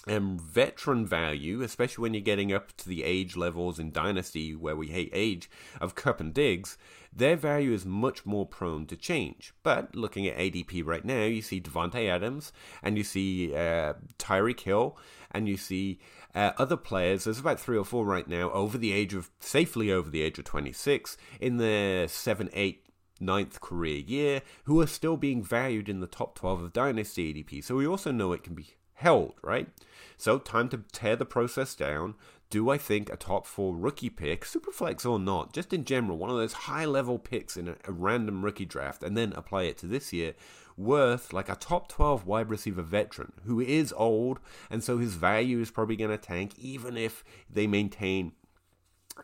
And 0.07 0.41
veteran 0.41 1.05
value, 1.05 1.63
especially 1.63 2.03
when 2.03 2.15
you're 2.15 2.21
getting 2.21 2.53
up 2.53 2.77
to 2.77 2.89
the 2.89 3.03
age 3.03 3.37
levels 3.37 3.81
in 3.81 3.91
Dynasty 3.91 4.55
where 4.55 4.77
we 4.77 4.89
hate 4.89 5.11
age 5.13 5.51
of 5.81 5.97
Kupp 5.97 6.21
and 6.21 6.33
Diggs, 6.33 6.79
their 7.13 7.35
value 7.35 7.73
is 7.73 7.85
much 7.85 8.25
more 8.25 8.47
prone 8.47 8.87
to 8.87 8.97
change. 8.97 9.53
But 9.63 9.97
looking 9.97 10.27
at 10.27 10.37
ADP 10.37 10.87
right 10.87 11.05
now, 11.05 11.25
you 11.25 11.43
see 11.43 11.61
Davante 11.61 12.09
Adams 12.09 12.53
and 12.83 12.97
you 12.97 13.03
see 13.03 13.55
uh, 13.55 13.95
Tyreek 14.19 14.61
Hill 14.61 14.97
and 15.33 15.49
you 15.49 15.57
see 15.57 15.99
uh, 16.35 16.53
other 16.59 16.77
players. 16.77 17.25
There's 17.25 17.41
about 17.41 17.59
three 17.59 17.79
or 17.79 17.85
four 17.85 18.05
right 18.05 18.29
now 18.29 18.51
over 18.51 18.79
the 18.79 18.93
age 18.93 19.15
of 19.15 19.31
safely 19.41 19.91
over 19.91 20.11
the 20.11 20.23
age 20.23 20.39
of 20.39 20.45
26 20.45 21.17
in 21.41 21.57
their 21.57 22.07
seven, 22.07 22.49
eight, 22.53 22.85
ninth 23.19 23.61
career 23.61 23.97
year 23.97 24.43
who 24.65 24.81
are 24.81 24.87
still 24.87 25.17
being 25.17 25.43
valued 25.43 25.89
in 25.89 26.01
the 26.01 26.07
top 26.07 26.35
12 26.35 26.63
of 26.63 26.73
Dynasty 26.73 27.33
ADP. 27.33 27.65
So 27.65 27.77
we 27.77 27.87
also 27.87 28.13
know 28.13 28.33
it 28.33 28.43
can 28.43 28.55
be 28.55 28.75
held, 28.97 29.35
right? 29.43 29.69
So 30.17 30.39
time 30.39 30.69
to 30.71 30.79
tear 30.93 31.17
the 31.17 31.25
process 31.25 31.75
down. 31.75 32.15
Do 32.49 32.71
I 32.71 32.79
think 32.79 33.11
a 33.11 33.17
top 33.17 33.47
four 33.47 33.75
rookie 33.75 34.11
pick, 34.11 34.45
superflex 34.45 35.05
or 35.05 35.19
not, 35.19 35.53
just 35.53 35.73
in 35.73 35.85
general, 35.85 36.17
one 36.17 36.31
of 36.31 36.37
those 36.37 36.53
high 36.53 36.85
level 36.85 37.19
picks 37.19 37.57
in 37.57 37.69
a, 37.69 37.77
a 37.85 37.93
random 37.93 38.45
rookie 38.45 38.65
draft, 38.65 39.03
and 39.03 39.17
then 39.17 39.33
apply 39.33 39.65
it 39.65 39.79
to 39.79 39.87
this 39.87 40.13
year, 40.13 40.35
worth 40.77 41.33
like 41.33 41.49
a 41.49 41.57
top 41.57 41.89
12 41.89 42.25
wide 42.25 42.49
receiver 42.49 42.83
veteran 42.83 43.33
who 43.45 43.61
is 43.61 43.93
old, 43.97 44.39
and 44.71 44.85
so 44.85 44.99
his 44.99 45.15
value 45.15 45.61
is 45.61 45.73
probably 45.73 45.97
going 45.97 46.11
to 46.11 46.19
tank, 46.19 46.53
even 46.57 46.97
if 46.97 47.25
they 47.51 47.67
maintain 47.67 48.33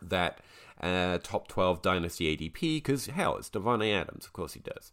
that 0.01 0.41
uh, 0.81 1.17
top 1.23 1.47
12 1.47 1.81
dynasty 1.81 2.35
ADP, 2.35 2.59
because 2.59 3.05
hell, 3.05 3.37
it's 3.37 3.49
Davante 3.49 3.93
Adams, 3.93 4.25
of 4.25 4.33
course 4.33 4.53
he 4.53 4.59
does. 4.59 4.91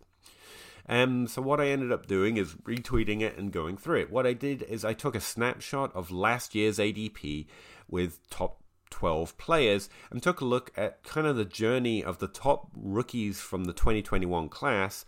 Um, 0.90 1.28
so 1.28 1.40
what 1.40 1.60
I 1.60 1.68
ended 1.68 1.92
up 1.92 2.08
doing 2.08 2.36
is 2.36 2.54
retweeting 2.64 3.20
it 3.20 3.38
and 3.38 3.52
going 3.52 3.76
through 3.76 4.00
it. 4.00 4.10
What 4.10 4.26
I 4.26 4.32
did 4.32 4.62
is 4.64 4.84
I 4.84 4.92
took 4.92 5.14
a 5.14 5.20
snapshot 5.20 5.94
of 5.94 6.10
last 6.10 6.52
year's 6.52 6.78
ADP 6.78 7.46
with 7.88 8.28
top 8.28 8.60
12 8.90 9.38
players 9.38 9.88
and 10.10 10.20
took 10.20 10.40
a 10.40 10.44
look 10.44 10.72
at 10.76 11.04
kind 11.04 11.28
of 11.28 11.36
the 11.36 11.44
journey 11.44 12.02
of 12.02 12.18
the 12.18 12.26
top 12.26 12.72
rookies 12.74 13.40
from 13.40 13.64
the 13.64 13.72
2021 13.72 14.48
class 14.48 15.04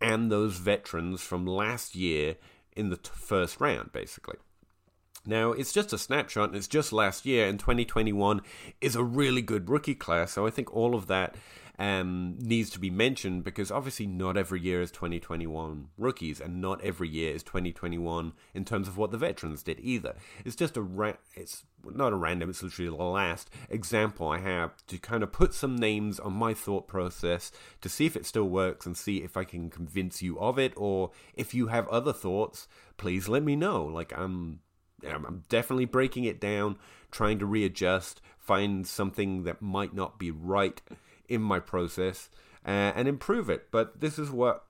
and 0.00 0.30
those 0.30 0.56
veterans 0.56 1.20
from 1.20 1.44
last 1.44 1.96
year 1.96 2.36
in 2.76 2.90
the 2.90 2.96
t- 2.96 3.10
first 3.12 3.60
round, 3.60 3.90
basically. 3.92 4.36
Now, 5.26 5.50
it's 5.50 5.72
just 5.72 5.92
a 5.92 5.98
snapshot, 5.98 6.50
and 6.50 6.56
it's 6.56 6.68
just 6.68 6.92
last 6.92 7.26
year, 7.26 7.48
and 7.48 7.58
2021 7.58 8.40
is 8.80 8.94
a 8.94 9.02
really 9.02 9.42
good 9.42 9.68
rookie 9.68 9.94
class, 9.96 10.32
so 10.32 10.46
I 10.46 10.50
think 10.50 10.72
all 10.72 10.94
of 10.94 11.08
that 11.08 11.34
um, 11.78 12.36
needs 12.38 12.70
to 12.70 12.78
be 12.78 12.90
mentioned 12.90 13.42
because 13.42 13.70
obviously 13.70 14.06
not 14.06 14.36
every 14.36 14.60
year 14.60 14.80
is 14.80 14.90
2021 14.90 15.88
rookies, 15.98 16.40
and 16.40 16.60
not 16.60 16.80
every 16.82 17.08
year 17.08 17.34
is 17.34 17.42
2021 17.42 18.32
in 18.54 18.64
terms 18.64 18.86
of 18.86 18.96
what 18.96 19.10
the 19.10 19.18
veterans 19.18 19.62
did 19.62 19.80
either. 19.80 20.14
It's 20.44 20.56
just 20.56 20.76
a 20.76 20.82
ra- 20.82 21.14
it's 21.34 21.64
not 21.84 22.12
a 22.12 22.16
random, 22.16 22.50
it's 22.50 22.62
literally 22.62 22.96
the 22.96 23.02
last 23.02 23.50
example 23.68 24.28
I 24.28 24.38
have 24.38 24.86
to 24.86 24.98
kind 24.98 25.22
of 25.22 25.32
put 25.32 25.52
some 25.52 25.76
names 25.76 26.20
on 26.20 26.32
my 26.32 26.54
thought 26.54 26.86
process 26.86 27.50
to 27.80 27.88
see 27.88 28.06
if 28.06 28.16
it 28.16 28.26
still 28.26 28.48
works 28.48 28.86
and 28.86 28.96
see 28.96 29.18
if 29.18 29.36
I 29.36 29.44
can 29.44 29.68
convince 29.68 30.22
you 30.22 30.38
of 30.38 30.58
it, 30.58 30.72
or 30.76 31.10
if 31.34 31.54
you 31.54 31.66
have 31.68 31.88
other 31.88 32.12
thoughts, 32.12 32.68
please 32.96 33.28
let 33.28 33.42
me 33.42 33.56
know. 33.56 33.84
Like 33.84 34.16
I'm 34.16 34.60
I'm 35.04 35.42
definitely 35.48 35.86
breaking 35.86 36.24
it 36.24 36.40
down, 36.40 36.78
trying 37.10 37.38
to 37.40 37.46
readjust, 37.46 38.20
find 38.38 38.86
something 38.86 39.42
that 39.44 39.60
might 39.60 39.94
not 39.94 40.18
be 40.18 40.30
right 40.30 40.80
in 41.28 41.42
my 41.42 41.60
process, 41.60 42.28
uh, 42.66 42.92
and 42.94 43.08
improve 43.08 43.50
it. 43.50 43.70
But 43.70 44.00
this 44.00 44.18
is 44.18 44.30
what 44.30 44.64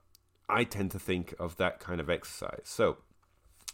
I 0.49 0.63
tend 0.63 0.91
to 0.91 0.99
think 0.99 1.33
of 1.39 1.57
that 1.57 1.79
kind 1.79 1.99
of 1.99 2.09
exercise. 2.09 2.61
So, 2.63 2.97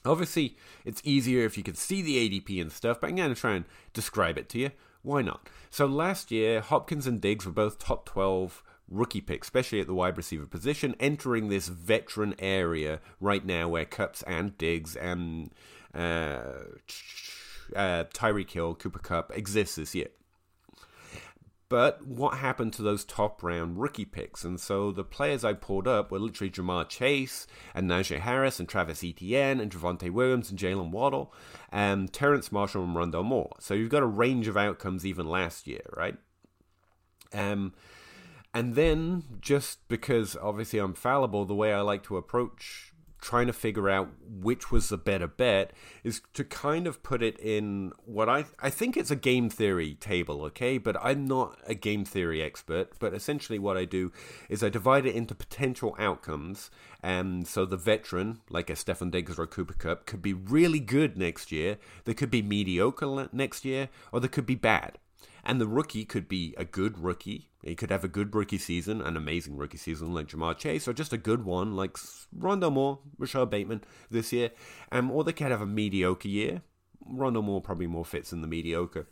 obviously, 0.06 0.58
it's 0.86 1.02
easier 1.04 1.46
if 1.46 1.58
you 1.58 1.64
can 1.64 1.76
see 1.76 2.02
the 2.02 2.18
ADP 2.18 2.62
and 2.62 2.72
stuff, 2.72 3.02
but 3.02 3.10
I'm 3.10 3.16
going 3.16 3.34
to 3.34 3.40
try 3.40 3.54
and 3.54 3.66
describe 3.94 4.38
it 4.38 4.50
to 4.50 4.60
you. 4.60 4.72
Why 5.02 5.22
not? 5.22 5.50
So, 5.70 5.86
last 5.86 6.32
year, 6.32 6.62
Hopkins 6.62 7.08
and 7.08 7.20
Diggs 7.20 7.46
were 7.46 7.52
both 7.52 7.80
top 7.80 8.06
12 8.06 8.64
rookie 8.92 9.22
picks, 9.22 9.48
especially 9.48 9.80
at 9.80 9.88
the 9.88 9.94
wide 9.94 10.18
receiver 10.18 10.46
position, 10.46 10.96
entering 11.00 11.48
this 11.48 11.70
veteran 11.70 12.36
area 12.40 13.00
right 13.20 13.46
now 13.46 13.68
where 13.68 13.86
Kupps 13.86 14.24
and 14.28 14.58
Diggs 14.58 14.96
and 14.96 15.50
uh, 15.96 16.44
uh, 17.76 18.04
Tyreek 18.14 18.52
Hill, 18.52 18.76
Cooper 18.76 19.00
Kupp 19.00 19.36
exists 19.36 19.76
this 19.78 19.96
year. 19.96 20.10
But 21.72 22.06
what 22.06 22.40
happened 22.40 22.74
to 22.74 22.82
those 22.82 23.06
top 23.06 23.42
round 23.42 23.80
rookie 23.80 24.04
picks? 24.04 24.44
And 24.44 24.60
so 24.60 24.92
the 24.92 25.06
players 25.06 25.46
I 25.46 25.54
pulled 25.54 25.88
up 25.88 26.12
were 26.12 26.20
literally 26.20 26.52
Ja'Marr 26.52 26.90
Chase 26.90 27.48
and 27.74 27.90
Najee 27.90 28.20
Harris 28.20 28.60
and 28.60 28.68
Travis 28.68 29.06
Etienne 29.06 29.62
and 29.62 29.72
Javonte 29.72 30.12
Williams 30.12 30.50
and 30.50 30.60
Jaylen 30.60 30.92
Waddle 30.92 31.34
and 31.72 32.12
Terrence 32.12 32.52
Marshall 32.52 32.84
and 32.84 32.94
Rondale 32.94 33.24
Moore. 33.24 33.56
So 33.60 33.74
you've 33.74 33.90
got 33.90 34.04
a 34.04 34.06
range 34.06 34.50
of 34.50 34.58
outcomes 34.58 35.06
even 35.06 35.30
last 35.30 35.66
year, 35.66 35.86
right? 35.96 36.18
Um, 37.32 37.74
and 38.54 38.76
then 38.76 39.24
just 39.40 39.88
because 39.88 40.36
obviously 40.36 40.80
I'm 40.80 40.94
fallible, 40.94 41.46
the 41.46 41.56
way 41.56 41.74
I 41.74 41.80
like 41.80 42.04
to 42.04 42.18
approach 42.18 42.91
trying 43.22 43.48
to 43.48 43.54
figure 43.54 43.90
out 43.90 44.10
which 44.28 44.72
was 44.72 44.90
the 44.90 44.98
better 44.98 45.28
bet 45.28 45.72
is 46.04 46.22
to 46.34 46.44
kind 46.44 46.88
of 46.88 47.04
put 47.04 47.22
it 47.22 47.38
in 47.40 47.94
what 48.06 48.28
I 48.28 48.46
I 48.60 48.70
think 48.70 48.98
it's 48.98 49.12
a 49.12 49.16
game 49.16 49.50
theory 49.50 49.94
table, 49.94 50.42
okay? 50.46 50.78
But 50.78 50.98
I'm 51.02 51.26
not 51.26 51.60
a 51.66 51.76
game 51.76 52.04
theory 52.04 52.42
expert. 52.42 53.00
But 53.00 53.14
essentially, 53.14 53.60
what 53.60 53.78
I 53.78 53.86
do 53.86 54.12
is 54.50 54.64
I 54.64 54.70
divide 54.70 55.06
it 55.06 55.16
into 55.16 55.36
potential 55.36 55.96
outcomes. 56.00 56.72
And 57.04 57.48
so 57.48 57.66
the 57.66 57.78
veteran, 57.78 58.42
like 58.50 58.70
a 58.70 58.74
Stefon 58.74 59.12
Diggs 59.12 59.40
or 59.40 59.44
a 59.44 59.48
Cooper 59.48 59.74
Kupp, 59.74 60.06
could 60.06 60.22
be 60.22 60.34
really 60.34 60.80
good 60.80 61.18
next 61.18 61.52
year. 61.52 61.78
They 62.06 62.14
could 62.14 62.32
be 62.32 62.42
mediocre 62.42 63.30
next 63.32 63.66
year, 63.66 63.90
or 64.12 64.20
they 64.20 64.28
could 64.28 64.46
be 64.46 64.56
bad. 64.56 64.98
And 65.44 65.60
the 65.60 65.68
rookie 65.68 66.06
could 66.06 66.28
be 66.28 66.54
a 66.58 66.66
good 66.66 67.00
rookie. 67.00 67.50
He 67.64 67.76
could 67.76 67.92
have 67.92 68.04
a 68.04 68.08
good 68.08 68.34
rookie 68.34 68.58
season, 68.58 69.02
an 69.02 69.18
amazing 69.18 69.58
rookie 69.58 69.78
season 69.78 70.14
like 70.14 70.28
Ja'Marr 70.28 70.58
Chase, 70.58 70.88
or 70.88 70.94
just 70.94 71.14
a 71.14 71.18
good 71.18 71.46
one 71.46 71.76
like 71.76 71.98
Rondale 72.38 72.72
Moore, 72.72 73.00
Rashod 73.18 73.50
Bateman 73.50 73.84
this 74.10 74.32
year. 74.32 74.52
Um, 74.92 75.12
or 75.12 75.24
they 75.24 75.34
could 75.34 75.52
have 75.52 75.62
a 75.62 75.66
mediocre 75.66 76.28
year. 76.28 76.62
Rondale 77.12 77.44
Moore 77.44 77.62
probably 77.62 77.88
more 77.88 78.06
fits 78.06 78.32
in 78.32 78.42
the 78.42 78.48
mediocre. 78.48 79.08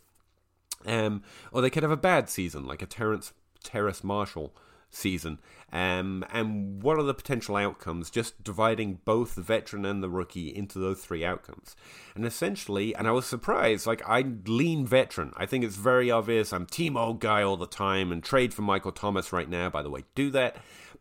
Um, 0.86 1.22
or 1.52 1.60
they 1.62 1.70
could 1.70 1.82
have 1.82 1.92
a 1.92 1.96
bad 1.96 2.28
season 2.28 2.66
like 2.66 2.82
a 2.82 2.86
Terrence 2.86 3.32
Terrace 3.62 4.02
Marshall 4.02 4.54
season. 4.90 5.38
Um, 5.72 6.24
and 6.32 6.82
what 6.82 6.98
are 6.98 7.02
the 7.02 7.14
potential 7.14 7.56
outcomes? 7.56 8.10
Just 8.10 8.42
dividing 8.42 8.98
both 9.04 9.34
the 9.34 9.42
veteran 9.42 9.84
and 9.84 10.02
the 10.02 10.10
rookie 10.10 10.54
into 10.54 10.78
those 10.78 11.00
three 11.00 11.24
outcomes. 11.24 11.76
And 12.14 12.26
essentially, 12.26 12.94
and 12.94 13.06
I 13.06 13.12
was 13.12 13.26
surprised, 13.26 13.86
like 13.86 14.02
I 14.06 14.24
lean 14.46 14.86
veteran. 14.86 15.32
I 15.36 15.46
think 15.46 15.64
it's 15.64 15.76
very 15.76 16.10
obvious. 16.10 16.52
I'm 16.52 16.66
team 16.66 16.96
old 16.96 17.20
guy 17.20 17.42
all 17.42 17.56
the 17.56 17.66
time 17.66 18.10
and 18.10 18.22
trade 18.22 18.52
for 18.52 18.62
Michael 18.62 18.92
Thomas 18.92 19.32
right 19.32 19.48
now, 19.48 19.70
by 19.70 19.82
the 19.82 19.90
way, 19.90 20.04
do 20.14 20.30
that. 20.30 20.56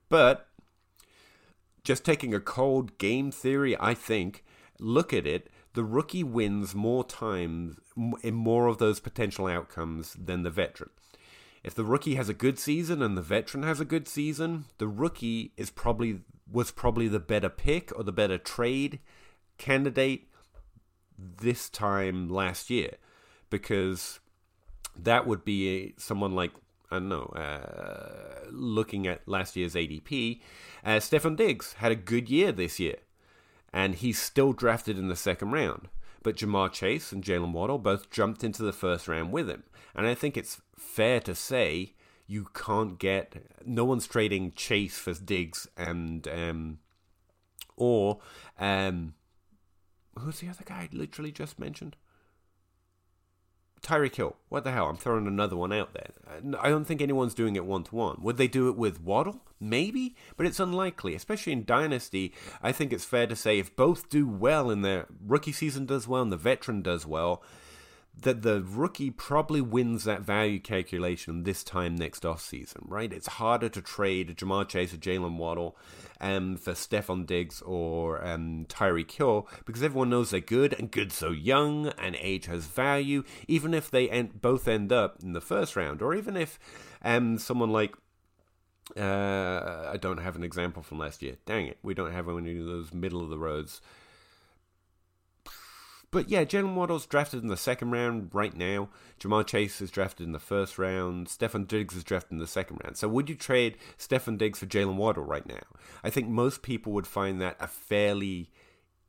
But 0.07 0.47
just 1.83 2.05
taking 2.05 2.33
a 2.33 2.39
cold 2.39 2.97
game 2.97 3.31
theory, 3.31 3.75
I 3.79 3.93
think, 3.93 4.43
look 4.79 5.13
at 5.13 5.25
it 5.25 5.49
the 5.73 5.83
rookie 5.83 6.23
wins 6.23 6.73
more 6.73 7.03
times 7.03 7.77
in 8.23 8.33
more 8.33 8.67
of 8.67 8.77
those 8.79 8.99
potential 8.99 9.47
outcomes 9.47 10.13
than 10.13 10.43
the 10.43 10.49
veteran. 10.49 10.89
If 11.69 11.75
the 11.75 11.85
rookie 11.85 12.15
has 12.15 12.29
a 12.29 12.33
good 12.33 12.57
season 12.57 13.03
and 13.03 13.15
the 13.15 13.21
veteran 13.21 13.61
has 13.61 13.79
a 13.79 13.85
good 13.85 14.07
season, 14.07 14.65
the 14.79 14.87
rookie 14.87 15.51
is 15.55 15.69
probably 15.69 16.21
was 16.51 16.71
probably 16.71 17.07
the 17.07 17.19
better 17.19 17.47
pick 17.47 17.95
or 17.95 18.03
the 18.03 18.11
better 18.11 18.39
trade 18.39 18.97
candidate 19.59 20.29
this 21.15 21.69
time 21.69 22.27
last 22.27 22.71
year 22.71 22.95
because 23.51 24.19
that 24.97 25.27
would 25.27 25.45
be 25.45 25.93
someone 25.95 26.33
like 26.33 26.53
I 26.89 26.95
don't 26.95 27.09
know, 27.09 27.31
uh, 27.35 28.47
looking 28.49 29.05
at 29.05 29.27
last 29.27 29.55
year's 29.55 29.75
ADP, 29.75 30.41
uh, 30.83 30.97
Stefon 30.97 31.35
Diggs 31.35 31.73
had 31.73 31.91
a 31.91 31.95
good 31.95 32.31
year 32.31 32.51
this 32.51 32.79
year, 32.79 32.97
and 33.71 33.93
he's 33.93 34.19
still 34.19 34.53
drafted 34.53 34.97
in 34.97 35.07
the 35.07 35.15
second 35.15 35.51
round. 35.51 35.87
But 36.21 36.35
Ja'Marr 36.37 36.71
Chase 36.71 37.11
and 37.11 37.23
Jaylen 37.23 37.53
Waddle 37.53 37.77
both 37.77 38.09
jumped 38.09 38.43
into 38.43 38.63
the 38.63 38.73
first 38.73 39.07
round 39.07 39.31
with 39.31 39.49
him. 39.49 39.63
And 39.95 40.05
I 40.05 40.15
think 40.15 40.35
it's 40.35 40.61
fair 40.77 41.19
to 41.21 41.33
say 41.33 41.93
you 42.27 42.47
can't 42.53 42.99
get 42.99 43.35
no 43.65 43.83
one's 43.85 44.07
trading 44.07 44.51
Chase 44.51 44.97
for 44.97 45.13
Diggs 45.13 45.67
and 45.75 46.27
um 46.27 46.79
or 47.75 48.19
um 48.59 49.15
who's 50.17 50.39
the 50.39 50.49
other 50.49 50.63
guy 50.63 50.81
I 50.81 50.89
literally 50.91 51.31
just 51.31 51.57
mentioned? 51.57 51.95
Tyreek 53.81 54.15
Hill. 54.15 54.35
What 54.49 54.63
the 54.63 54.71
hell? 54.71 54.87
I'm 54.87 54.97
throwing 54.97 55.27
another 55.27 55.55
one 55.55 55.71
out 55.73 55.93
there. 55.93 56.09
Uh, 56.27 56.57
I 56.59 56.69
don't 56.69 56.85
think 56.85 57.01
anyone's 57.01 57.33
doing 57.33 57.55
it 57.55 57.65
one 57.65 57.83
to 57.83 57.95
one. 57.95 58.17
Would 58.21 58.37
they 58.37 58.47
do 58.47 58.69
it 58.69 58.75
with 58.75 59.01
Waddle? 59.01 59.41
Maybe, 59.59 60.15
but 60.37 60.45
it's 60.45 60.59
unlikely, 60.59 61.15
especially 61.15 61.53
in 61.53 61.65
Dynasty. 61.65 62.33
I 62.61 62.71
think 62.71 62.93
it's 62.93 63.05
fair 63.05 63.27
to 63.27 63.35
say 63.35 63.59
if 63.59 63.75
both 63.75 64.09
do 64.09 64.27
well 64.27 64.69
in 64.69 64.81
their 64.81 65.07
rookie 65.25 65.51
season 65.51 65.85
does 65.85 66.07
well 66.07 66.21
and 66.21 66.31
the 66.31 66.37
veteran 66.37 66.81
does 66.81 67.05
well, 67.05 67.43
that 68.21 68.41
the 68.41 68.61
rookie 68.61 69.11
probably 69.11 69.61
wins 69.61 70.03
that 70.03 70.21
value 70.21 70.59
calculation 70.59 71.43
this 71.43 71.63
time 71.63 71.95
next 71.95 72.23
offseason, 72.23 72.81
right? 72.81 73.11
It's 73.11 73.27
harder 73.27 73.69
to 73.69 73.81
trade 73.81 74.35
Ja'Marr 74.37 74.67
Chase 74.67 74.93
or 74.93 74.97
Jaylen 74.97 75.37
Waddle 75.37 75.77
um, 76.19 76.57
for 76.57 76.73
Stefon 76.73 77.25
Diggs 77.25 77.61
or 77.61 78.25
um, 78.25 78.65
Tyreek 78.67 79.11
Hill 79.11 79.47
because 79.65 79.83
everyone 79.83 80.09
knows 80.09 80.31
they're 80.31 80.39
good 80.39 80.73
and 80.77 80.91
good 80.91 81.11
so 81.11 81.31
young 81.31 81.87
and 81.97 82.15
age 82.19 82.45
has 82.47 82.65
value, 82.65 83.23
even 83.47 83.73
if 83.73 83.89
they 83.89 84.09
end, 84.09 84.41
both 84.41 84.67
end 84.67 84.91
up 84.91 85.17
in 85.21 85.33
the 85.33 85.41
first 85.41 85.75
round, 85.75 86.01
or 86.01 86.13
even 86.13 86.35
if 86.35 86.59
um, 87.03 87.37
someone 87.37 87.71
like 87.71 87.95
uh, 88.97 89.89
I 89.91 89.97
don't 90.01 90.17
have 90.17 90.35
an 90.35 90.43
example 90.43 90.81
from 90.81 90.99
last 90.99 91.21
year. 91.21 91.37
Dang 91.45 91.67
it, 91.67 91.77
we 91.83 91.93
don't 91.93 92.11
have 92.11 92.27
any 92.27 92.59
of 92.59 92.65
those 92.65 92.93
middle 92.93 93.21
of 93.21 93.29
the 93.29 93.37
roads 93.37 93.81
but 96.11 96.29
yeah, 96.29 96.43
Jaylen 96.43 96.75
Waddle's 96.75 97.05
drafted 97.05 97.43
in 97.43 97.49
the 97.49 97.57
second 97.57 97.91
round 97.91 98.29
right 98.33 98.55
now. 98.55 98.89
Ja'Marr 99.19 99.45
Chase 99.45 99.81
is 99.81 99.91
drafted 99.91 100.25
in 100.25 100.31
the 100.31 100.39
first 100.39 100.77
round. 100.79 101.27
Stefon 101.27 101.67
Diggs 101.67 101.95
is 101.95 102.03
drafted 102.03 102.33
in 102.33 102.39
the 102.39 102.47
second 102.47 102.79
round. 102.83 102.97
So 102.97 103.07
would 103.07 103.29
you 103.29 103.35
trade 103.35 103.77
Stefon 103.97 104.37
Diggs 104.37 104.59
for 104.59 104.65
Jaylen 104.65 104.95
Waddle 104.95 105.23
right 105.23 105.45
now? 105.45 105.61
I 106.03 106.09
think 106.09 106.27
most 106.27 106.61
people 106.61 106.93
would 106.93 107.07
find 107.07 107.39
that 107.41 107.57
a 107.59 107.67
fairly 107.67 108.49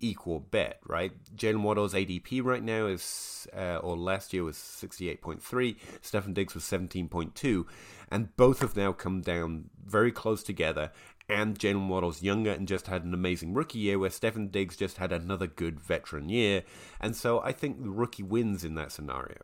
equal 0.00 0.40
bet, 0.40 0.80
right? 0.86 1.12
Jaylen 1.34 1.62
Waddle's 1.62 1.94
ADP 1.94 2.42
right 2.42 2.62
now 2.62 2.86
is, 2.86 3.46
uh, 3.56 3.76
or 3.76 3.96
last 3.96 4.32
year 4.32 4.44
was 4.44 4.56
68.3. 4.56 5.76
Stefon 6.02 6.34
Diggs 6.34 6.54
was 6.54 6.64
17.2. 6.64 7.64
And 8.10 8.34
both 8.36 8.60
have 8.60 8.76
now 8.76 8.92
come 8.92 9.20
down 9.20 9.70
very 9.90 10.12
close 10.12 10.42
together 10.42 10.90
and 11.30 11.58
Jaylen 11.58 11.86
Waddle's 11.86 12.22
younger 12.22 12.50
and 12.50 12.66
just 12.66 12.88
had 12.88 13.04
an 13.04 13.14
amazing 13.14 13.54
rookie 13.54 13.78
year, 13.78 13.98
where 13.98 14.10
Stefon 14.10 14.50
Diggs 14.50 14.76
just 14.76 14.98
had 14.98 15.12
another 15.12 15.46
good 15.46 15.80
veteran 15.80 16.28
year. 16.28 16.64
And 17.00 17.14
so 17.14 17.40
I 17.40 17.52
think 17.52 17.82
the 17.82 17.90
rookie 17.90 18.24
wins 18.24 18.64
in 18.64 18.74
that 18.74 18.92
scenario. 18.92 19.38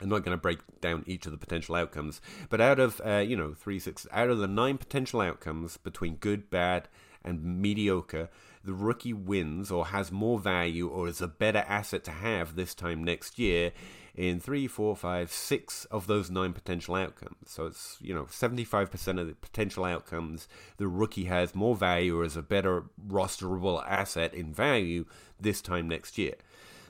I'm 0.00 0.08
not 0.08 0.24
going 0.24 0.36
to 0.36 0.40
break 0.40 0.58
down 0.80 1.04
each 1.06 1.26
of 1.26 1.32
the 1.32 1.38
potential 1.38 1.74
outcomes, 1.74 2.20
but 2.50 2.60
out 2.60 2.78
of 2.78 3.00
uh, 3.04 3.24
you 3.26 3.34
know 3.34 3.54
three 3.54 3.78
six 3.78 4.06
out 4.12 4.28
of 4.28 4.38
the 4.38 4.46
nine 4.46 4.76
potential 4.78 5.20
outcomes 5.20 5.78
between 5.78 6.16
good, 6.16 6.50
bad, 6.50 6.88
and 7.24 7.42
mediocre, 7.60 8.28
the 8.66 8.74
rookie 8.74 9.12
wins 9.12 9.70
or 9.70 9.86
has 9.86 10.12
more 10.12 10.38
value 10.38 10.88
or 10.88 11.08
is 11.08 11.22
a 11.22 11.28
better 11.28 11.64
asset 11.66 12.04
to 12.04 12.10
have 12.10 12.56
this 12.56 12.74
time 12.74 13.02
next 13.02 13.38
year 13.38 13.72
in 14.14 14.40
three, 14.40 14.66
four, 14.66 14.96
five, 14.96 15.30
six 15.30 15.84
of 15.86 16.06
those 16.06 16.30
nine 16.30 16.52
potential 16.52 16.94
outcomes. 16.94 17.36
So 17.46 17.66
it's, 17.66 17.98
you 18.00 18.14
know, 18.14 18.24
75% 18.24 19.20
of 19.20 19.26
the 19.26 19.34
potential 19.34 19.84
outcomes, 19.84 20.48
the 20.78 20.88
rookie 20.88 21.24
has 21.24 21.54
more 21.54 21.76
value 21.76 22.18
or 22.18 22.24
is 22.24 22.36
a 22.36 22.42
better 22.42 22.84
rosterable 23.06 23.84
asset 23.86 24.34
in 24.34 24.52
value 24.52 25.04
this 25.38 25.60
time 25.60 25.86
next 25.86 26.18
year. 26.18 26.34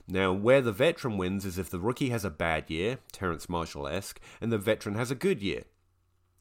Now, 0.08 0.32
where 0.32 0.60
the 0.60 0.72
veteran 0.72 1.18
wins 1.18 1.44
is 1.44 1.58
if 1.58 1.68
the 1.68 1.80
rookie 1.80 2.10
has 2.10 2.24
a 2.24 2.30
bad 2.30 2.70
year, 2.70 2.98
Terrence 3.10 3.48
Marshall 3.48 3.88
esque, 3.88 4.20
and 4.40 4.52
the 4.52 4.58
veteran 4.58 4.94
has 4.94 5.10
a 5.10 5.16
good 5.16 5.42
year. 5.42 5.64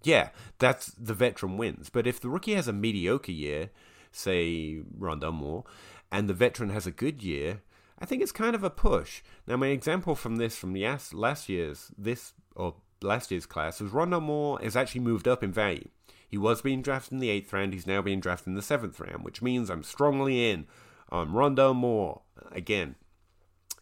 Yeah, 0.03 0.29
that's 0.59 0.87
the 0.91 1.15
veteran 1.15 1.57
wins. 1.57 1.89
But 1.89 2.05
if 2.05 2.19
the 2.19 2.29
rookie 2.29 2.53
has 2.53 2.67
a 2.67 2.73
mediocre 2.73 3.31
year, 3.31 3.71
say 4.15 4.81
Rondale 4.97 5.33
Moore, 5.33 5.63
and 6.11 6.29
the 6.29 6.33
veteran 6.33 6.69
has 6.69 6.87
a 6.87 6.91
good 6.91 7.21
year, 7.23 7.61
I 7.99 8.05
think 8.05 8.21
it's 8.21 8.31
kind 8.31 8.55
of 8.55 8.63
a 8.63 8.69
push. 8.69 9.21
Now, 9.47 9.57
my 9.57 9.67
example 9.67 10.15
from 10.15 10.37
this 10.37 10.57
from 10.57 10.73
the 10.73 10.85
last 11.13 11.49
year's 11.49 11.91
this 11.97 12.33
or 12.55 12.75
last 13.01 13.31
year's 13.31 13.45
class 13.45 13.79
was 13.79 13.91
Rondale 13.91 14.21
Moore 14.21 14.59
has 14.61 14.75
actually 14.75 15.01
moved 15.01 15.27
up 15.27 15.43
in 15.43 15.51
value. 15.51 15.89
He 16.27 16.37
was 16.37 16.61
being 16.61 16.81
drafted 16.81 17.13
in 17.13 17.19
the 17.19 17.29
eighth 17.29 17.53
round. 17.53 17.73
He's 17.73 17.87
now 17.87 18.01
being 18.01 18.19
drafted 18.19 18.47
in 18.47 18.55
the 18.55 18.61
seventh 18.61 18.99
round, 18.99 19.23
which 19.23 19.41
means 19.41 19.69
I'm 19.69 19.83
strongly 19.83 20.49
in 20.49 20.67
on 21.09 21.31
Rondale 21.31 21.75
Moore 21.75 22.21
again. 22.51 22.95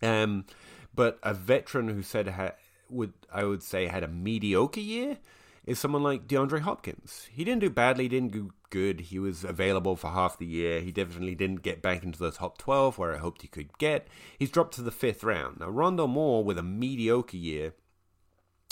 Um, 0.02 0.46
but 0.94 1.18
a 1.24 1.34
veteran 1.34 1.88
who 1.88 2.04
said 2.04 2.28
ha- 2.28 2.52
would 2.90 3.14
I 3.32 3.46
would 3.46 3.64
say 3.64 3.88
had 3.88 4.04
a 4.04 4.08
mediocre 4.08 4.80
year 4.80 5.18
is 5.66 5.80
someone 5.80 6.04
like 6.04 6.28
DeAndre 6.28 6.62
Hopkins. 6.62 7.28
He 7.32 7.44
didn't 7.44 7.62
do 7.62 7.70
badly, 7.70 8.06
He 8.06 8.10
didn't 8.10 8.34
do 8.34 8.52
good. 8.70 9.02
He 9.02 9.20
was 9.20 9.44
available 9.44 9.96
for 9.96 10.10
half 10.10 10.38
the 10.38 10.46
year. 10.46 10.82
He 10.82 10.92
definitely 10.92 11.36
didn't 11.36 11.62
get 11.62 11.82
back 11.82 12.04
into 12.04 12.20
the 12.20 12.32
top 12.32 12.58
12 12.58 12.98
where 12.98 13.14
I 13.14 13.18
hoped 13.18 13.44
he 13.44 13.48
could 13.48 13.78
get. 13.78 14.08
He's 14.38 14.50
dropped 14.50 14.74
to 14.76 14.82
the 14.82 14.92
fifth 14.92 15.24
round. 15.24 15.60
Now, 15.60 15.68
Rondale 15.68 16.10
Moore 16.10 16.44
with 16.44 16.58
a 16.58 16.64
mediocre 16.64 17.38
year 17.38 17.74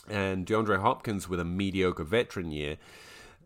and 0.10 0.46
DeAndre 0.46 0.82
Hopkins 0.82 1.30
with 1.30 1.40
a 1.40 1.46
mediocre 1.46 2.04
veteran 2.04 2.52
year. 2.52 2.78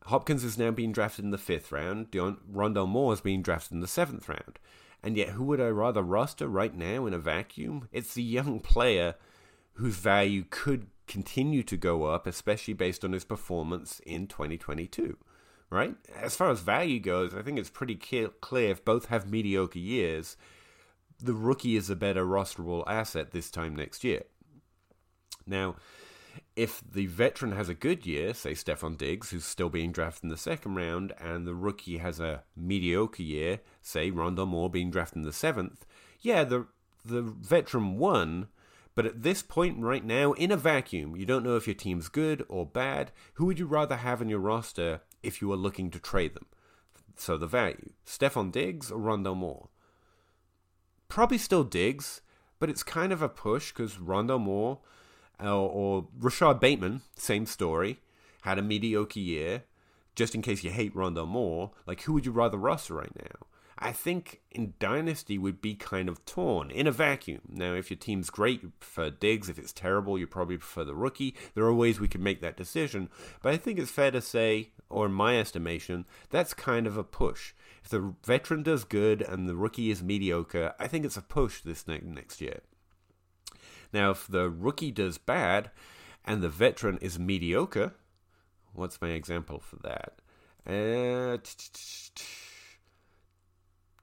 Hopkins 0.06 0.44
is 0.44 0.58
now 0.58 0.72
being 0.72 0.92
drafted 0.92 1.26
in 1.26 1.32
the 1.32 1.38
fifth 1.38 1.72
round. 1.72 2.12
Deon- 2.12 2.38
Rondale 2.52 2.88
Moore 2.88 3.14
is 3.14 3.22
being 3.22 3.42
drafted 3.42 3.74
in 3.74 3.82
the 3.82 3.88
seventh 3.88 4.30
round. 4.30 4.60
And 5.04 5.18
yet, 5.18 5.30
who 5.30 5.44
would 5.44 5.62
I 5.62 5.68
rather 5.68 6.02
roster 6.02 6.48
right 6.48 6.76
now 6.76 7.06
in 7.06 7.14
a 7.14 7.20
vacuum? 7.20 7.90
It's 7.92 8.14
the 8.14 8.24
young 8.24 8.60
player 8.60 9.16
whose 9.74 9.96
value 9.98 10.46
could 10.50 10.88
continue 11.08 11.64
to 11.64 11.78
go 11.78 12.04
up, 12.04 12.28
especially 12.28 12.74
based 12.74 13.04
on 13.04 13.14
his 13.14 13.26
performance 13.26 14.00
in 14.06 14.28
2022. 14.28 15.18
Right? 15.70 15.96
As 16.16 16.36
far 16.36 16.52
as 16.52 16.60
value 16.62 17.00
goes, 17.00 17.34
I 17.34 17.42
think 17.42 17.58
it's 17.58 17.70
pretty 17.70 17.96
clear 17.96 18.72
if 18.72 18.86
both 18.86 19.08
have 19.08 19.30
mediocre 19.30 19.80
years, 19.80 20.38
the 21.20 21.34
rookie 21.34 21.76
is 21.76 21.90
a 21.90 21.96
better 21.96 22.26
rosterable 22.26 22.84
asset 22.88 23.32
this 23.32 23.50
time 23.50 23.76
next 23.76 24.04
year. 24.04 24.24
Now, 25.48 25.76
if 26.56 26.82
the 26.90 27.08
veteran 27.08 27.52
has 27.54 27.70
a 27.70 27.74
good 27.74 28.06
year, 28.06 28.34
say 28.34 28.52
Stefon 28.52 28.98
Diggs, 28.98 29.30
who's 29.30 29.46
still 29.46 29.70
being 29.70 29.92
drafted 29.92 30.24
in 30.24 30.30
the 30.30 30.38
second 30.38 30.76
round, 30.76 31.14
and 31.20 31.46
the 31.46 31.56
rookie 31.56 31.98
has 31.98 32.20
a 32.20 32.44
mediocre 32.56 33.24
year, 33.24 33.60
say 33.82 34.12
Rondale 34.12 34.48
Moore 34.48 34.70
being 34.70 34.92
drafted 34.92 35.18
in 35.18 35.24
the 35.24 35.34
seventh, 35.34 35.86
yeah, 36.22 36.44
the 36.44 36.68
the 37.04 37.22
veteran 37.22 37.98
won, 37.98 38.48
but 38.96 39.06
at 39.06 39.24
this 39.24 39.44
point 39.44 39.78
right 39.80 40.04
now, 40.04 40.32
in 40.34 40.52
a 40.52 40.58
vacuum, 40.58 41.18
you 41.18 41.26
don't 41.26 41.44
know 41.44 41.58
if 41.58 41.68
your 41.68 41.74
team's 41.74 42.08
good 42.08 42.46
or 42.48 42.66
bad. 42.66 43.12
Who 43.34 43.46
would 43.46 43.60
you 43.60 43.66
rather 43.66 43.98
have 43.98 44.22
in 44.22 44.30
your 44.30 44.40
roster 44.40 45.02
if 45.22 45.42
you 45.42 45.50
were 45.50 45.58
looking 45.58 45.92
to 45.92 46.00
trade 46.00 46.34
them? 46.34 46.46
So 47.18 47.38
the 47.38 47.48
value. 47.48 47.92
Stefon 48.06 48.52
Diggs 48.52 48.92
or 48.92 49.00
Rondale 49.00 49.36
Moore? 49.36 49.68
Probably 51.10 51.38
still 51.38 51.66
Diggs, 51.66 52.22
but 52.58 52.70
it's 52.70 52.84
kind 52.84 53.12
of 53.12 53.22
a 53.22 53.30
push 53.30 53.72
because 53.72 53.96
Rondale 53.96 54.40
Moore 54.40 54.80
or, 55.40 55.48
or 55.48 56.08
Rashod 56.18 56.62
Bateman, 56.62 57.02
same 57.16 57.46
story, 57.46 58.00
had 58.44 58.58
a 58.58 58.62
mediocre 58.62 59.20
year. 59.20 59.64
Just 60.16 60.34
in 60.34 60.42
case 60.42 60.64
you 60.64 60.72
hate 60.72 60.96
Rondale 60.96 61.28
Moore, 61.28 61.72
like 61.86 62.02
who 62.04 62.14
would 62.14 62.26
you 62.26 62.32
rather 62.32 62.58
roster 62.58 62.94
right 62.94 63.14
now? 63.18 63.48
I 63.78 63.92
think 63.92 64.42
in 64.52 64.74
Dynasty 64.80 65.38
would 65.38 65.62
be 65.62 65.76
kind 65.76 66.08
of 66.08 66.26
torn 66.26 66.72
in 66.72 66.88
a 66.88 66.92
vacuum. 66.92 67.42
Now, 67.50 67.74
if 67.74 67.90
your 67.90 67.98
team's 67.98 68.30
great, 68.30 68.64
you 68.64 68.72
prefer 68.80 69.10
Diggs. 69.10 69.50
If 69.50 69.60
it's 69.60 69.74
terrible, 69.74 70.18
you 70.18 70.28
probably 70.28 70.58
prefer 70.58 70.86
the 70.86 70.96
rookie. 70.96 71.36
There 71.56 71.66
are 71.66 71.74
ways 71.74 72.00
we 72.00 72.08
can 72.08 72.24
make 72.24 72.40
that 72.42 72.56
decision. 72.56 73.10
But 73.42 73.54
I 73.54 73.58
think 73.58 73.78
it's 73.78 73.92
fair 73.92 74.12
to 74.12 74.22
say, 74.22 74.70
or 74.90 75.08
in 75.08 75.12
my 75.12 75.38
estimation, 75.38 76.06
that's 76.30 76.54
kind 76.54 76.88
of 76.88 76.96
a 76.96 77.04
push. 77.04 77.54
If 77.84 77.90
the 77.90 78.14
veteran 78.26 78.64
does 78.64 78.86
good 78.86 79.22
and 79.22 79.48
the 79.48 79.58
rookie 79.58 79.92
is 79.92 80.02
mediocre, 80.02 80.74
I 80.80 80.88
think 80.88 81.04
it's 81.04 81.18
a 81.18 81.22
push 81.22 81.62
this 81.62 81.86
next 81.86 82.40
year. 82.40 82.62
Now, 83.92 84.12
if 84.12 84.26
the 84.26 84.50
rookie 84.50 84.92
does 84.92 85.18
bad 85.18 85.70
and 86.24 86.42
the 86.42 86.50
veteran 86.50 86.98
is 87.02 87.20
mediocre, 87.20 87.94
what's 88.74 89.02
my 89.02 89.10
example 89.10 89.60
for 89.60 89.76
that? 89.78 90.14
Uh, 90.66 91.38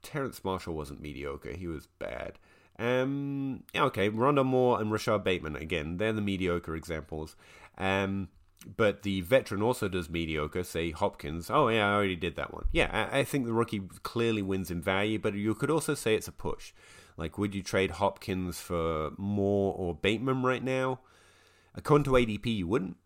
Terrace 0.03 0.43
Marshall 0.43 0.75
wasn't 0.75 1.01
mediocre. 1.01 1.53
He 1.53 1.67
was 1.67 1.87
bad. 1.97 2.37
Um, 2.77 3.63
okay, 3.75 4.09
Rondale 4.09 4.45
Moore 4.45 4.79
and 4.81 4.91
Rashod 4.91 5.23
Bateman, 5.23 5.55
again, 5.55 5.97
they're 5.97 6.13
the 6.13 6.21
mediocre 6.21 6.75
examples. 6.75 7.35
Um, 7.77 8.29
but 8.77 9.03
the 9.03 9.21
veteran 9.21 9.61
also 9.61 9.87
does 9.87 10.09
mediocre, 10.09 10.63
say 10.63 10.91
Hopkins. 10.91 11.49
Oh, 11.49 11.67
yeah, 11.67 11.89
I 11.89 11.93
already 11.93 12.15
did 12.15 12.35
that 12.35 12.53
one. 12.53 12.65
Yeah, 12.71 12.89
I, 13.11 13.19
I 13.19 13.23
think 13.23 13.45
the 13.45 13.53
rookie 13.53 13.81
clearly 14.03 14.41
wins 14.41 14.71
in 14.71 14.81
value, 14.81 15.19
but 15.19 15.33
you 15.33 15.53
could 15.55 15.69
also 15.69 15.93
say 15.93 16.15
it's 16.15 16.27
a 16.27 16.31
push. 16.31 16.73
Like, 17.17 17.37
would 17.37 17.53
you 17.53 17.61
trade 17.61 17.91
Hopkins 17.91 18.59
for 18.59 19.11
Moore 19.17 19.75
or 19.77 19.93
Bateman 19.93 20.43
right 20.43 20.63
now? 20.63 20.99
According 21.75 22.05
to 22.05 22.11
ADP, 22.11 22.45
you 22.57 22.67
wouldn't, 22.67 22.97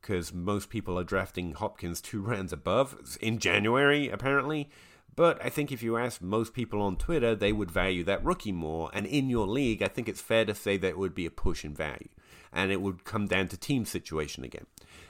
because 0.00 0.32
most 0.32 0.68
people 0.68 0.98
are 0.98 1.04
drafting 1.04 1.52
Hopkins 1.52 2.00
two 2.00 2.20
rounds 2.22 2.52
above 2.52 3.16
in 3.20 3.38
January, 3.38 4.08
apparently. 4.08 4.68
But 5.16 5.44
I 5.44 5.48
think 5.48 5.70
if 5.70 5.82
you 5.82 5.96
ask 5.96 6.20
most 6.20 6.54
people 6.54 6.82
on 6.82 6.96
Twitter, 6.96 7.34
they 7.34 7.52
would 7.52 7.70
value 7.70 8.04
that 8.04 8.24
rookie 8.24 8.52
more. 8.52 8.90
And 8.92 9.06
in 9.06 9.30
your 9.30 9.46
league, 9.46 9.82
I 9.82 9.88
think 9.88 10.08
it's 10.08 10.20
fair 10.20 10.44
to 10.44 10.54
say 10.54 10.76
that 10.76 10.88
it 10.88 10.98
would 10.98 11.14
be 11.14 11.26
a 11.26 11.30
push 11.30 11.64
in 11.64 11.74
value. 11.74 12.08
And 12.52 12.70
it 12.70 12.80
would 12.80 13.04
come 13.04 13.26
down 13.26 13.48
to 13.48 13.56
team 13.56 13.84
situation 13.84 14.44
again. 14.44 14.66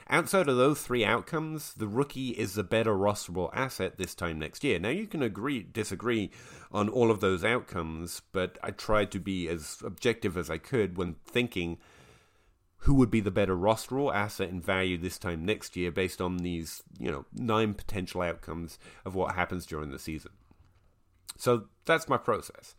Outside 0.07 0.47
of 0.47 0.57
those 0.57 0.81
three 0.81 1.03
outcomes, 1.03 1.73
the 1.73 1.87
rookie 1.87 2.29
is 2.29 2.53
the 2.53 2.63
better 2.63 2.93
rosterable 2.93 3.49
asset 3.53 3.97
this 3.97 4.13
time 4.13 4.37
next 4.37 4.63
year. 4.63 4.77
Now, 4.77 4.89
you 4.89 5.07
can 5.07 5.23
agree, 5.23 5.63
disagree 5.63 6.29
on 6.71 6.89
all 6.89 7.09
of 7.09 7.21
those 7.21 7.43
outcomes, 7.43 8.21
but 8.31 8.59
I 8.61 8.71
tried 8.71 9.11
to 9.11 9.19
be 9.19 9.47
as 9.47 9.79
objective 9.83 10.37
as 10.37 10.49
I 10.49 10.59
could 10.59 10.97
when 10.97 11.15
thinking 11.25 11.79
who 12.85 12.93
would 12.93 13.09
be 13.09 13.19
the 13.19 13.31
better 13.31 13.55
roster 13.55 13.97
or 13.97 14.15
asset 14.15 14.49
in 14.49 14.61
value 14.61 14.95
this 14.95 15.17
time 15.17 15.43
next 15.43 15.75
year 15.75 15.91
based 15.91 16.21
on 16.21 16.37
these, 16.37 16.83
you 16.99 17.11
know, 17.11 17.25
nine 17.33 17.73
potential 17.73 18.21
outcomes 18.21 18.77
of 19.03 19.15
what 19.15 19.33
happens 19.33 19.65
during 19.65 19.89
the 19.89 19.97
season. 19.97 20.31
So 21.35 21.65
that's 21.85 22.07
my 22.07 22.17
process. 22.17 22.75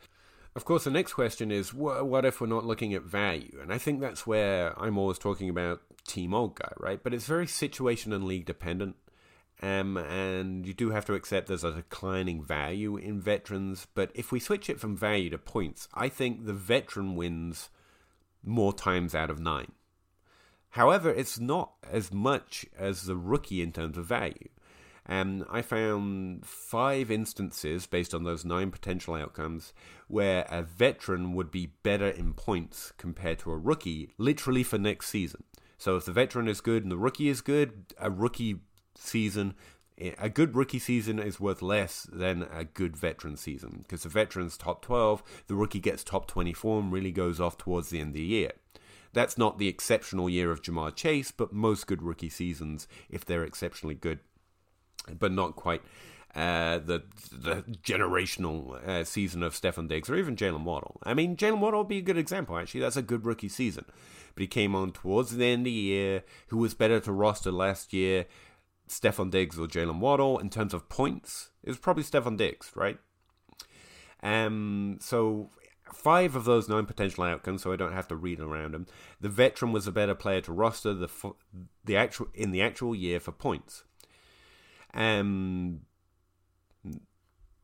Of 0.55 0.65
course, 0.65 0.85
the 0.85 0.93
next 0.93 1.15
question 1.15 1.51
is 1.51 1.71
wh- 1.71 2.07
what 2.07 2.25
if 2.25 2.41
we're 2.41 2.47
not 2.47 2.65
looking 2.65 2.95
at 2.95 3.03
value? 3.03 3.59
And 3.61 3.73
I 3.73 3.79
think 3.79 4.01
that's 4.01 4.25
where 4.25 4.81
I'm 4.81 4.97
always 4.97 5.19
talking 5.19 5.51
about 5.51 5.81
team 6.07 6.33
old 6.33 6.55
guy, 6.55 6.73
right? 6.79 7.03
But 7.03 7.13
it's 7.13 7.27
very 7.27 7.49
situation 7.49 8.13
and 8.13 8.25
league 8.25 8.47
dependent. 8.47 8.95
Um, 9.61 9.97
and 9.97 10.65
you 10.65 10.73
do 10.73 10.91
have 10.91 11.07
to 11.07 11.15
accept 11.15 11.49
there's 11.49 11.65
a 11.65 11.73
declining 11.73 12.45
value 12.45 12.97
in 12.97 13.21
veterans. 13.21 13.89
But 13.93 14.13
if 14.15 14.31
we 14.31 14.39
switch 14.39 14.71
it 14.71 14.79
from 14.79 14.97
value 14.97 15.31
to 15.31 15.39
points, 15.39 15.89
I 15.93 16.09
think 16.09 16.47
the 16.47 16.53
veteran 16.53 17.17
wins 17.17 17.71
more 18.45 18.73
times 18.73 19.13
out 19.13 19.31
of 19.31 19.41
nine. 19.41 19.73
However, 20.77 21.09
it's 21.09 21.41
not 21.41 21.73
as 21.91 22.13
much 22.13 22.67
as 22.79 23.05
the 23.05 23.17
rookie 23.17 23.63
in 23.63 23.73
terms 23.73 23.97
of 23.97 24.05
value. 24.05 24.51
And 25.07 25.41
um, 25.41 25.49
I 25.51 25.63
found 25.63 26.45
five 26.45 27.11
instances 27.11 27.87
based 27.87 28.13
on 28.13 28.25
those 28.25 28.45
nine 28.45 28.71
potential 28.71 29.15
outcomes 29.15 29.73
where 30.07 30.45
a 30.51 30.63
veteran 30.63 31.33
would 31.33 31.51
be 31.51 31.73
better 31.83 32.09
in 32.09 32.35
points 32.35 32.93
compared 32.99 33.39
to 33.39 33.53
a 33.53 33.57
rookie, 33.57 34.11
literally 34.19 34.63
for 34.63 34.77
next 34.77 35.09
season. 35.09 35.45
So 35.79 35.97
if 35.97 36.05
the 36.05 36.13
veteran 36.13 36.47
is 36.47 36.61
good 36.61 36.83
and 36.83 36.93
the 36.93 36.99
rookie 36.99 37.31
is 37.31 37.41
good, 37.41 37.95
a 37.99 38.11
rookie 38.11 38.57
season, 38.99 39.55
a 40.19 40.29
good 40.29 40.55
rookie 40.55 40.79
season 40.79 41.19
is 41.19 41.41
worth 41.41 41.63
less 41.63 42.03
than 42.13 42.43
a 42.53 42.65
good 42.65 42.99
veteran 42.99 43.39
season 43.39 43.79
because 43.83 44.03
the 44.03 44.11
veteran's 44.11 44.59
top 44.59 44.83
12, 44.83 45.23
the 45.47 45.55
rookie 45.55 45.81
gets 45.81 46.05
top 46.05 46.27
24 46.27 46.81
and 46.81 46.93
really 46.93 47.13
goes 47.13 47.41
off 47.41 47.57
towards 47.57 47.89
the 47.89 47.99
end 47.99 48.09
of 48.09 48.15
the 48.15 48.21
year. 48.21 48.53
That's 49.13 49.39
not 49.39 49.59
the 49.59 49.69
exceptional 49.69 50.29
year 50.29 50.51
of 50.51 50.63
Ja'Marr 50.63 50.95
Chase, 50.95 51.31
but 51.31 51.53
most 51.53 51.87
good 51.87 52.03
rookie 52.03 52.29
seasons, 52.29 52.87
if 53.09 53.25
they're 53.25 53.45
exceptionally 53.45 53.95
good, 53.95 54.21
but 55.19 55.33
not 55.33 55.57
quite 55.57 55.83
uh, 56.35 56.79
the 56.79 57.03
the 57.33 57.65
generational 57.83 58.87
uh, 58.87 59.05
season 59.05 59.43
of 59.43 59.55
Stefon 59.55 59.89
Diggs 59.89 60.11
or 60.11 60.17
even 60.17 60.37
Jaylen 60.37 60.65
Waddle. 60.65 61.01
I 61.03 61.15
mean, 61.15 61.37
Jaylen 61.37 61.61
Waddle 61.61 61.81
would 61.81 61.89
be 61.89 61.99
a 61.99 62.03
good 62.03 62.19
example, 62.19 62.59
actually. 62.59 62.81
That's 62.81 62.97
a 62.97 63.03
good 63.03 63.25
rookie 63.25 63.49
season. 63.49 63.87
But 64.35 64.43
he 64.43 64.47
came 64.47 64.75
on 64.75 64.93
towards 64.93 65.35
the 65.35 65.47
end 65.47 65.61
of 65.61 65.65
the 65.65 65.71
year. 65.71 66.25
Who 66.49 66.59
was 66.59 66.75
better 66.75 67.01
to 67.01 67.13
roster 67.13 67.51
last 67.51 67.95
year? 67.95 68.27
Stefon 68.89 69.31
Diggs 69.31 69.59
or 69.59 69.67
Jaylen 69.67 69.99
Waddle 69.99 70.39
in 70.39 70.51
terms 70.51 70.75
of 70.75 70.89
points, 70.89 71.51
it 71.63 71.71
was 71.71 71.79
probably 71.79 72.05
Stefon 72.05 72.37
Diggs, 72.37 72.71
right? 72.75 72.99
Um, 74.23 74.99
so 75.01 75.51
five 75.93 76.37
of 76.37 76.45
those 76.45 76.69
nine 76.69 76.87
potential 76.87 77.25
outcomes, 77.25 77.63
so 77.63 77.73
I 77.73 77.77
don't 77.77 77.93
have 77.93 78.09
to 78.09 78.17
read 78.17 78.41
around 78.41 78.75
them. 78.75 78.87
The 79.21 79.29
veteran 79.29 79.73
was 79.73 79.87
a 79.87 79.93
better 79.93 80.15
player 80.15 80.41
to 80.43 80.53
roster 80.53 80.95
the 80.95 81.09
the 81.85 81.97
actual 81.97 82.29
in 82.35 82.51
the 82.51 82.63
actual 82.63 82.95
year 82.95 83.21
for 83.21 83.33
points. 83.33 83.85
Um, 84.95 85.81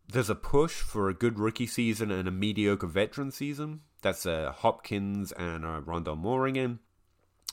there's 0.09 0.31
a 0.31 0.35
push 0.35 0.75
for 0.75 1.09
a 1.09 1.15
good 1.15 1.39
rookie 1.39 1.67
season 1.67 2.11
and 2.11 2.29
a 2.29 2.33
mediocre 2.33 2.87
veteran 2.87 3.31
season. 3.31 3.81
That's 4.03 4.27
uh, 4.27 4.53
Hopkins 4.55 5.33
and 5.33 5.65
uh, 5.65 5.81
Rondale 5.81 6.19
Moore 6.19 6.47
again. 6.47 6.81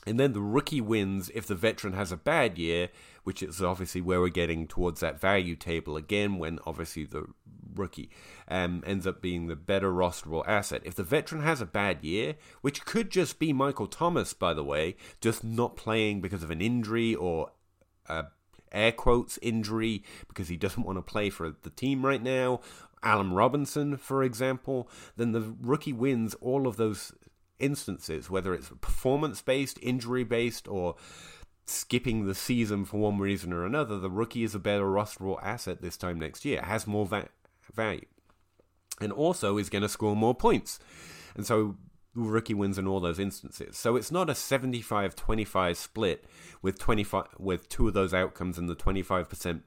And 0.06 0.18
then 0.18 0.32
the 0.32 0.40
rookie 0.40 0.80
wins 0.80 1.30
if 1.34 1.46
the 1.46 1.54
veteran 1.54 1.92
has 1.92 2.10
a 2.10 2.16
bad 2.16 2.58
year, 2.58 2.88
which 3.24 3.42
is 3.42 3.62
obviously 3.62 4.00
where 4.00 4.20
we're 4.20 4.28
getting 4.28 4.66
towards 4.66 5.00
that 5.00 5.20
value 5.20 5.56
table 5.56 5.96
again, 5.96 6.38
when 6.38 6.58
obviously 6.66 7.04
the 7.04 7.26
rookie 7.74 8.10
um, 8.48 8.82
ends 8.86 9.06
up 9.06 9.20
being 9.20 9.46
the 9.46 9.56
better 9.56 9.90
rosterable 9.92 10.46
asset. 10.46 10.82
If 10.84 10.94
the 10.94 11.02
veteran 11.02 11.42
has 11.42 11.60
a 11.60 11.66
bad 11.66 12.04
year, 12.04 12.36
which 12.60 12.84
could 12.84 13.10
just 13.10 13.38
be 13.38 13.52
Michael 13.52 13.86
Thomas, 13.86 14.32
by 14.32 14.54
the 14.54 14.64
way, 14.64 14.96
just 15.20 15.44
not 15.44 15.76
playing 15.76 16.20
because 16.20 16.42
of 16.42 16.50
an 16.50 16.60
injury 16.60 17.14
or 17.14 17.52
a 18.06 18.26
air 18.72 18.92
quotes 18.92 19.38
injury 19.42 20.04
because 20.28 20.48
he 20.48 20.56
doesn't 20.56 20.84
want 20.84 20.96
to 20.96 21.02
play 21.02 21.28
for 21.28 21.50
the 21.62 21.70
team 21.70 22.06
right 22.06 22.22
now, 22.22 22.60
Allen 23.02 23.32
Robinson, 23.32 23.96
for 23.96 24.22
example, 24.22 24.88
then 25.16 25.32
the 25.32 25.54
rookie 25.60 25.92
wins 25.92 26.34
all 26.34 26.66
of 26.66 26.76
those 26.76 27.12
instances, 27.58 28.30
whether 28.30 28.54
it's 28.54 28.70
performance 28.80 29.42
based, 29.42 29.78
injury 29.82 30.24
based, 30.24 30.68
or 30.68 30.96
skipping 31.64 32.26
the 32.26 32.34
season 32.34 32.84
for 32.84 32.98
one 32.98 33.18
reason 33.18 33.52
or 33.52 33.64
another, 33.64 33.98
the 33.98 34.10
rookie 34.10 34.42
is 34.42 34.54
a 34.54 34.58
better 34.58 34.84
rosterable 34.84 35.42
asset 35.42 35.80
this 35.80 35.96
time 35.96 36.18
next 36.18 36.44
year, 36.44 36.62
has 36.62 36.86
more 36.86 37.06
va- 37.06 37.28
value, 37.74 38.06
and 39.00 39.12
also 39.12 39.58
is 39.58 39.70
going 39.70 39.82
to 39.82 39.88
score 39.88 40.16
more 40.16 40.34
points. 40.34 40.78
And 41.34 41.46
so 41.46 41.76
rookie 42.14 42.54
wins 42.54 42.78
in 42.78 42.86
all 42.86 43.00
those 43.00 43.18
instances. 43.18 43.76
So 43.76 43.96
it's 43.96 44.10
not 44.10 44.28
a 44.28 44.34
75-25 44.34 45.76
split 45.76 46.24
with 46.60 46.78
25 46.78 47.26
with 47.38 47.68
two 47.68 47.88
of 47.88 47.94
those 47.94 48.12
outcomes 48.12 48.58
and 48.58 48.68
the 48.68 48.76
25% 48.76 49.60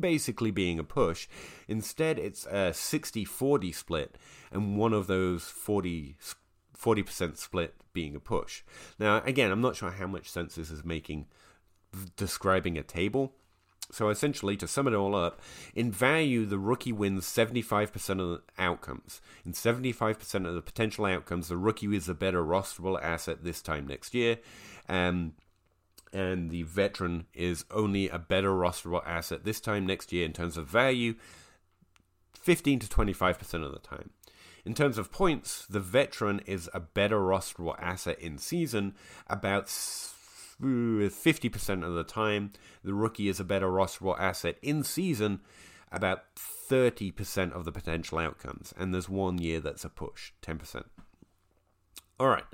basically 0.00 0.50
being 0.50 0.78
a 0.78 0.84
push. 0.84 1.28
Instead, 1.68 2.18
it's 2.18 2.46
a 2.46 2.72
60-40 2.72 3.74
split 3.74 4.16
and 4.50 4.76
one 4.76 4.92
of 4.92 5.06
those 5.06 5.44
40 5.44 6.16
40% 6.76 7.38
split 7.38 7.74
being 7.92 8.14
a 8.14 8.20
push. 8.20 8.62
Now, 8.98 9.22
again, 9.24 9.50
I'm 9.50 9.62
not 9.62 9.76
sure 9.76 9.90
how 9.90 10.06
much 10.06 10.30
sense 10.30 10.54
this 10.54 10.70
is 10.70 10.84
making 10.84 11.26
describing 12.16 12.76
a 12.76 12.82
table. 12.82 13.32
So 13.92 14.08
essentially, 14.08 14.56
to 14.56 14.66
sum 14.66 14.88
it 14.88 14.94
all 14.94 15.14
up, 15.14 15.40
in 15.74 15.90
value, 15.90 16.44
the 16.44 16.58
rookie 16.58 16.92
wins 16.92 17.24
75% 17.24 17.94
of 18.10 18.28
the 18.28 18.42
outcomes. 18.58 19.20
In 19.44 19.52
75% 19.52 20.46
of 20.46 20.54
the 20.54 20.62
potential 20.62 21.04
outcomes, 21.04 21.48
the 21.48 21.56
rookie 21.56 21.94
is 21.94 22.08
a 22.08 22.14
better 22.14 22.42
rosterable 22.42 23.00
asset 23.00 23.44
this 23.44 23.62
time 23.62 23.86
next 23.86 24.14
year. 24.14 24.38
Um, 24.88 25.34
and 26.12 26.50
the 26.50 26.62
veteran 26.62 27.26
is 27.34 27.64
only 27.70 28.08
a 28.08 28.18
better 28.18 28.50
rosterable 28.50 29.02
asset 29.06 29.44
this 29.44 29.60
time 29.60 29.86
next 29.86 30.12
year 30.12 30.24
in 30.24 30.32
terms 30.32 30.56
of 30.56 30.66
value, 30.66 31.14
15 32.34 32.80
to 32.80 32.86
25% 32.86 33.64
of 33.64 33.72
the 33.72 33.78
time. 33.78 34.10
In 34.64 34.74
terms 34.74 34.98
of 34.98 35.12
points, 35.12 35.64
the 35.66 35.80
veteran 35.80 36.40
is 36.46 36.68
a 36.74 36.80
better 36.80 37.20
rosterable 37.20 37.76
asset 37.78 38.18
in 38.18 38.38
season 38.38 38.94
about 39.28 39.68
50% 40.60 41.84
of 41.84 41.94
the 41.94 42.04
time. 42.04 42.52
The 42.82 42.94
rookie 42.94 43.28
is 43.28 43.40
a 43.40 43.44
better 43.44 43.68
rosterable 43.68 44.18
asset 44.18 44.56
in 44.62 44.82
season 44.82 45.40
about 45.92 46.24
30% 46.36 47.52
of 47.52 47.64
the 47.64 47.72
potential 47.72 48.18
outcomes. 48.18 48.72
And 48.76 48.92
there's 48.92 49.08
one 49.08 49.38
year 49.38 49.60
that's 49.60 49.84
a 49.84 49.88
push, 49.88 50.32
10%. 50.42 50.84
All 52.18 52.28
right. 52.28 52.44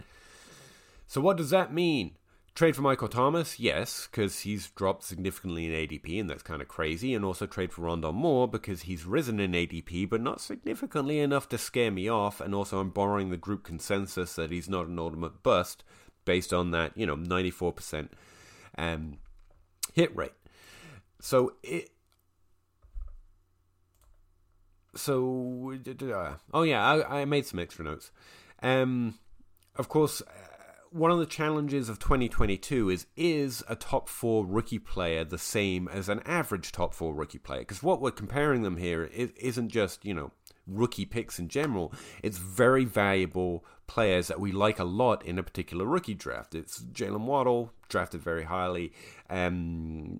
So, 1.06 1.20
what 1.20 1.36
does 1.36 1.50
that 1.50 1.72
mean? 1.72 2.16
Trade 2.54 2.76
for 2.76 2.82
Michael 2.82 3.08
Thomas, 3.08 3.58
yes, 3.58 4.06
because 4.10 4.40
he's 4.40 4.68
dropped 4.70 5.04
significantly 5.04 5.64
in 5.64 5.72
ADP, 5.72 6.20
and 6.20 6.28
that's 6.28 6.42
kind 6.42 6.60
of 6.60 6.68
crazy. 6.68 7.14
And 7.14 7.24
also 7.24 7.46
trade 7.46 7.72
for 7.72 7.82
Rondale 7.82 8.12
Moore 8.12 8.46
because 8.46 8.82
he's 8.82 9.06
risen 9.06 9.40
in 9.40 9.52
ADP, 9.52 10.10
but 10.10 10.20
not 10.20 10.40
significantly 10.40 11.18
enough 11.18 11.48
to 11.48 11.56
scare 11.56 11.90
me 11.90 12.08
off. 12.08 12.42
And 12.42 12.54
also, 12.54 12.78
I'm 12.78 12.90
borrowing 12.90 13.30
the 13.30 13.38
group 13.38 13.64
consensus 13.64 14.34
that 14.34 14.50
he's 14.50 14.68
not 14.68 14.86
an 14.86 14.98
ultimate 14.98 15.42
bust 15.42 15.82
based 16.24 16.52
on 16.52 16.70
that, 16.72 16.96
you 16.96 17.06
know, 17.06 17.16
94% 17.16 18.08
um, 18.78 19.18
hit 19.92 20.14
rate. 20.16 20.32
So 21.20 21.54
it. 21.62 21.90
So, 24.94 25.74
uh, 26.02 26.34
oh 26.52 26.62
yeah, 26.64 26.84
I, 26.84 27.22
I 27.22 27.24
made 27.24 27.46
some 27.46 27.58
extra 27.58 27.82
notes. 27.82 28.10
Um, 28.62 29.18
of 29.76 29.88
course, 29.88 30.22
one 30.92 31.10
of 31.10 31.18
the 31.18 31.26
challenges 31.26 31.88
of 31.88 31.98
2022 31.98 32.90
is 32.90 33.06
is 33.16 33.64
a 33.68 33.74
top 33.74 34.08
four 34.08 34.44
rookie 34.44 34.78
player 34.78 35.24
the 35.24 35.38
same 35.38 35.88
as 35.88 36.08
an 36.08 36.20
average 36.26 36.72
top 36.72 36.92
four 36.92 37.14
rookie 37.14 37.38
player? 37.38 37.60
Because 37.60 37.82
what 37.82 38.00
we're 38.00 38.10
comparing 38.10 38.62
them 38.62 38.76
here 38.76 39.04
isn't 39.04 39.70
just 39.70 40.04
you 40.04 40.12
know 40.12 40.30
rookie 40.66 41.06
picks 41.06 41.38
in 41.38 41.48
general. 41.48 41.92
It's 42.22 42.38
very 42.38 42.84
valuable 42.84 43.64
players 43.86 44.28
that 44.28 44.40
we 44.40 44.52
like 44.52 44.78
a 44.78 44.84
lot 44.84 45.24
in 45.24 45.38
a 45.38 45.42
particular 45.42 45.84
rookie 45.84 46.14
draft. 46.14 46.54
It's 46.54 46.80
Jaylen 46.80 47.24
Waddle 47.24 47.72
drafted 47.88 48.22
very 48.22 48.44
highly. 48.44 48.92
Um, 49.28 50.18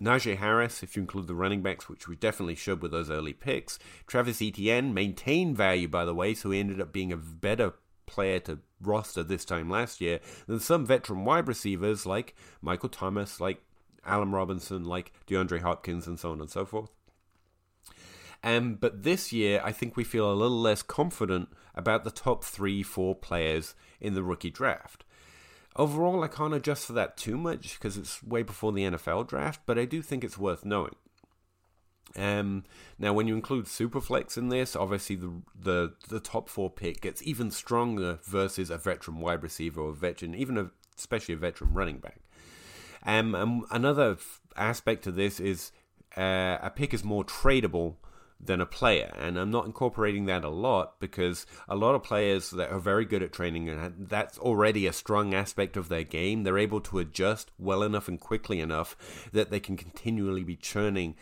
Najee 0.00 0.36
Harris, 0.36 0.82
if 0.82 0.96
you 0.96 1.02
include 1.02 1.28
the 1.28 1.34
running 1.34 1.62
backs, 1.62 1.88
which 1.88 2.08
we 2.08 2.16
definitely 2.16 2.56
should 2.56 2.82
with 2.82 2.90
those 2.90 3.10
early 3.10 3.32
picks. 3.32 3.78
Travis 4.06 4.42
Etienne 4.42 4.92
maintained 4.92 5.56
value, 5.56 5.88
by 5.88 6.04
the 6.04 6.14
way, 6.14 6.34
so 6.34 6.50
he 6.50 6.60
ended 6.60 6.80
up 6.80 6.92
being 6.92 7.12
a 7.12 7.16
better 7.16 7.74
player 8.06 8.38
to 8.38 8.58
roster 8.80 9.22
this 9.22 9.44
time 9.44 9.70
last 9.70 10.00
year 10.00 10.20
than 10.46 10.60
some 10.60 10.84
veteran 10.84 11.24
wide 11.24 11.48
receivers 11.48 12.04
like 12.04 12.34
Michael 12.60 12.88
Thomas, 12.88 13.40
like 13.40 13.62
Allen 14.04 14.32
Robinson, 14.32 14.84
like 14.84 15.12
DeAndre 15.26 15.60
Hopkins, 15.60 16.06
and 16.06 16.18
so 16.18 16.32
on 16.32 16.40
and 16.40 16.50
so 16.50 16.66
forth. 16.66 16.90
Um, 18.44 18.74
but 18.74 19.04
this 19.04 19.32
year, 19.32 19.62
I 19.64 19.72
think 19.72 19.96
we 19.96 20.04
feel 20.04 20.30
a 20.30 20.34
little 20.34 20.60
less 20.60 20.82
confident 20.82 21.48
about 21.74 22.04
the 22.04 22.10
top 22.10 22.44
three, 22.44 22.82
four 22.82 23.14
players 23.14 23.74
in 24.02 24.12
the 24.12 24.22
rookie 24.22 24.50
draft. 24.50 25.02
Overall, 25.76 26.22
I 26.22 26.28
can't 26.28 26.52
adjust 26.52 26.86
for 26.86 26.92
that 26.92 27.16
too 27.16 27.38
much 27.38 27.78
because 27.78 27.96
it's 27.96 28.22
way 28.22 28.42
before 28.42 28.70
the 28.70 28.84
NFL 28.84 29.28
draft, 29.28 29.62
but 29.64 29.78
I 29.78 29.86
do 29.86 30.02
think 30.02 30.22
it's 30.22 30.36
worth 30.36 30.62
knowing. 30.62 30.94
Um, 32.16 32.64
now, 32.98 33.14
when 33.14 33.26
you 33.26 33.34
include 33.34 33.64
Superflex 33.64 34.36
in 34.36 34.50
this, 34.50 34.76
obviously 34.76 35.16
the, 35.16 35.32
the 35.58 35.94
the 36.08 36.20
top 36.20 36.50
four 36.50 36.70
pick 36.70 37.00
gets 37.00 37.22
even 37.22 37.50
stronger 37.50 38.18
versus 38.22 38.68
a 38.68 38.76
veteran 38.76 39.20
wide 39.20 39.42
receiver 39.42 39.80
or 39.80 39.88
a 39.88 39.94
veteran, 39.94 40.34
even 40.34 40.58
a, 40.58 40.70
especially 40.96 41.34
a 41.34 41.38
veteran 41.38 41.72
running 41.72 41.98
back. 41.98 42.20
Um, 43.04 43.66
another 43.70 44.12
f- 44.12 44.42
aspect 44.54 45.02
to 45.04 45.12
this 45.12 45.40
is 45.40 45.72
uh, 46.16 46.58
a 46.62 46.70
pick 46.70 46.94
is 46.94 47.02
more 47.02 47.24
tradable 47.24 47.96
than 48.46 48.60
a 48.60 48.66
player. 48.66 49.14
And 49.18 49.38
I'm 49.38 49.50
not 49.50 49.66
incorporating 49.66 50.26
that 50.26 50.44
a 50.44 50.48
lot 50.48 51.00
because 51.00 51.46
a 51.68 51.76
lot 51.76 51.94
of 51.94 52.02
players 52.02 52.50
that 52.50 52.70
are 52.70 52.78
very 52.78 53.04
good 53.04 53.22
at 53.22 53.32
training, 53.32 53.68
and 53.68 54.08
that's 54.08 54.38
already 54.38 54.86
a 54.86 54.92
strong 54.92 55.34
aspect 55.34 55.76
of 55.76 55.88
their 55.88 56.04
game, 56.04 56.42
they're 56.42 56.58
able 56.58 56.80
to 56.82 56.98
adjust 56.98 57.50
well 57.58 57.82
enough 57.82 58.08
and 58.08 58.20
quickly 58.20 58.60
enough 58.60 58.96
that 59.32 59.50
they 59.50 59.60
can 59.60 59.76
continually 59.76 60.44
be 60.44 60.56
churning 60.56 61.16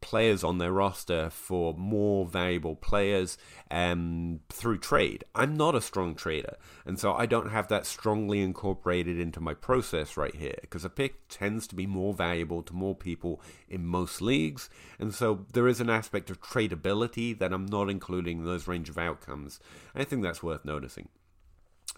players 0.00 0.44
on 0.44 0.58
their 0.58 0.72
roster 0.72 1.30
for 1.30 1.74
more 1.74 2.26
valuable 2.26 2.76
players 2.76 3.38
um, 3.70 4.40
through 4.48 4.78
trade. 4.78 5.24
I'm 5.34 5.56
not 5.56 5.74
a 5.74 5.80
strong 5.80 6.14
trader, 6.14 6.56
and 6.84 6.98
so 6.98 7.12
I 7.12 7.26
don't 7.26 7.50
have 7.50 7.68
that 7.68 7.86
strongly 7.86 8.40
incorporated 8.42 9.18
into 9.18 9.40
my 9.40 9.54
process 9.54 10.16
right 10.16 10.34
here 10.34 10.58
because 10.60 10.84
a 10.84 10.90
pick 10.90 11.28
tends 11.28 11.66
to 11.68 11.74
be 11.74 11.86
more 11.86 12.14
valuable 12.14 12.62
to 12.62 12.74
more 12.74 12.94
people 12.94 13.40
in 13.68 13.86
most 13.86 14.20
leagues, 14.20 14.70
and 14.98 15.14
so 15.14 15.46
there 15.52 15.68
is 15.68 15.80
an 15.80 15.90
aspect 15.90 16.30
of 16.30 16.40
tradability 16.40 17.38
that 17.38 17.52
I'm 17.52 17.66
not 17.66 17.90
including 17.90 18.38
in 18.38 18.44
those 18.44 18.68
range 18.68 18.88
of 18.88 18.98
outcomes. 18.98 19.60
I 19.94 20.04
think 20.04 20.22
that's 20.22 20.42
worth 20.42 20.64
noticing. 20.64 21.08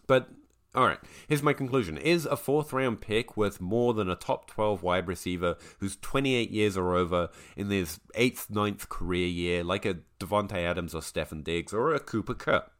But 0.07 0.29
all 0.79 0.87
right, 0.87 1.01
here's 1.27 1.43
my 1.43 1.53
conclusion. 1.53 1.99
Is 1.99 2.25
a 2.25 2.37
fourth 2.37 2.73
round 2.73 3.01
pick 3.01 3.37
worth 3.37 3.61
more 3.61 3.95
than 3.95 4.09
a 4.09 4.15
top 4.15 4.47
12 4.47 4.81
wide 4.81 5.09
receiver 5.09 5.57
who's 5.81 5.97
28 5.97 6.53
years 6.53 6.77
or 6.77 6.95
over 6.95 7.31
in 7.57 7.69
his 7.69 7.99
eighth, 8.15 8.49
ninth 8.49 8.89
career 8.89 9.27
year, 9.27 9.65
like 9.65 9.85
a 9.85 9.97
Davante 10.21 10.53
Adams 10.53 10.95
or 10.95 11.01
Stefon 11.01 11.43
Diggs 11.43 11.73
or 11.73 11.93
a 11.93 11.99
Cooper 11.99 12.35
Kupp? 12.35 12.71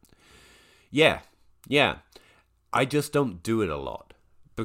Yeah, 0.89 1.19
yeah. 1.67 1.97
I 2.71 2.85
just 2.85 3.11
don't 3.11 3.43
do 3.43 3.61
it 3.61 3.69
a 3.69 3.75
lot 3.75 4.13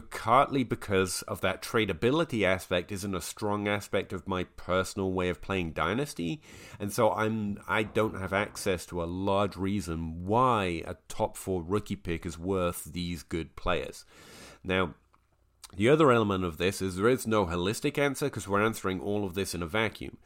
partly 0.01 0.65
because 0.65 1.23
of 1.23 1.41
that 1.43 1.63
tradability 1.63 2.45
aspect 2.45 2.93
isn't 2.93 3.15
a 3.15 3.21
strong 3.21 3.69
aspect 3.69 4.13
of 4.13 4.29
my 4.29 4.45
personal 4.45 5.13
way 5.13 5.29
of 5.29 5.43
playing 5.43 5.73
Dynasty, 5.73 6.41
and 6.79 6.93
so 6.93 7.13
I'm 7.13 7.59
I 7.69 7.83
don't 7.83 8.19
have 8.19 8.33
access 8.33 8.87
to 8.87 9.03
a 9.03 9.05
large 9.05 9.57
reason 9.57 10.25
why 10.25 10.83
a 10.87 10.97
top 11.09 11.37
four 11.37 11.63
rookie 11.63 11.97
pick 11.97 12.25
is 12.25 12.39
worth 12.39 12.85
these 12.85 13.23
good 13.23 13.57
players. 13.57 14.05
Now, 14.63 14.95
the 15.77 15.89
other 15.89 16.13
element 16.13 16.45
of 16.45 16.59
this 16.59 16.81
is 16.81 16.97
there 16.97 17.09
is 17.09 17.27
no 17.27 17.47
holistic 17.47 17.99
answer 17.99 18.27
because 18.27 18.47
we're 18.47 18.65
answering 18.65 19.01
all 19.01 19.25
of 19.25 19.35
this 19.35 19.55
in 19.55 19.63
a 19.63 19.67
vacuum 19.67 20.19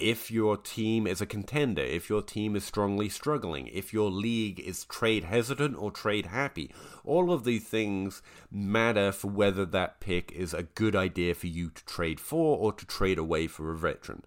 if 0.00 0.30
your 0.30 0.56
team 0.56 1.06
is 1.06 1.20
a 1.20 1.26
contender, 1.26 1.82
if 1.82 2.08
your 2.08 2.22
team 2.22 2.56
is 2.56 2.64
strongly 2.64 3.08
struggling, 3.08 3.68
if 3.68 3.92
your 3.92 4.10
league 4.10 4.58
is 4.58 4.84
trade 4.84 5.24
hesitant 5.24 5.76
or 5.78 5.90
trade 5.90 6.26
happy. 6.26 6.70
All 7.04 7.32
of 7.32 7.44
these 7.44 7.64
things 7.64 8.22
matter 8.50 9.12
for 9.12 9.28
whether 9.28 9.64
that 9.66 10.00
pick 10.00 10.32
is 10.32 10.54
a 10.54 10.62
good 10.62 10.96
idea 10.96 11.34
for 11.34 11.46
you 11.46 11.70
to 11.70 11.84
trade 11.84 12.18
for 12.18 12.56
or 12.58 12.72
to 12.72 12.86
trade 12.86 13.18
away 13.18 13.46
for 13.46 13.70
a 13.70 13.76
veteran. 13.76 14.22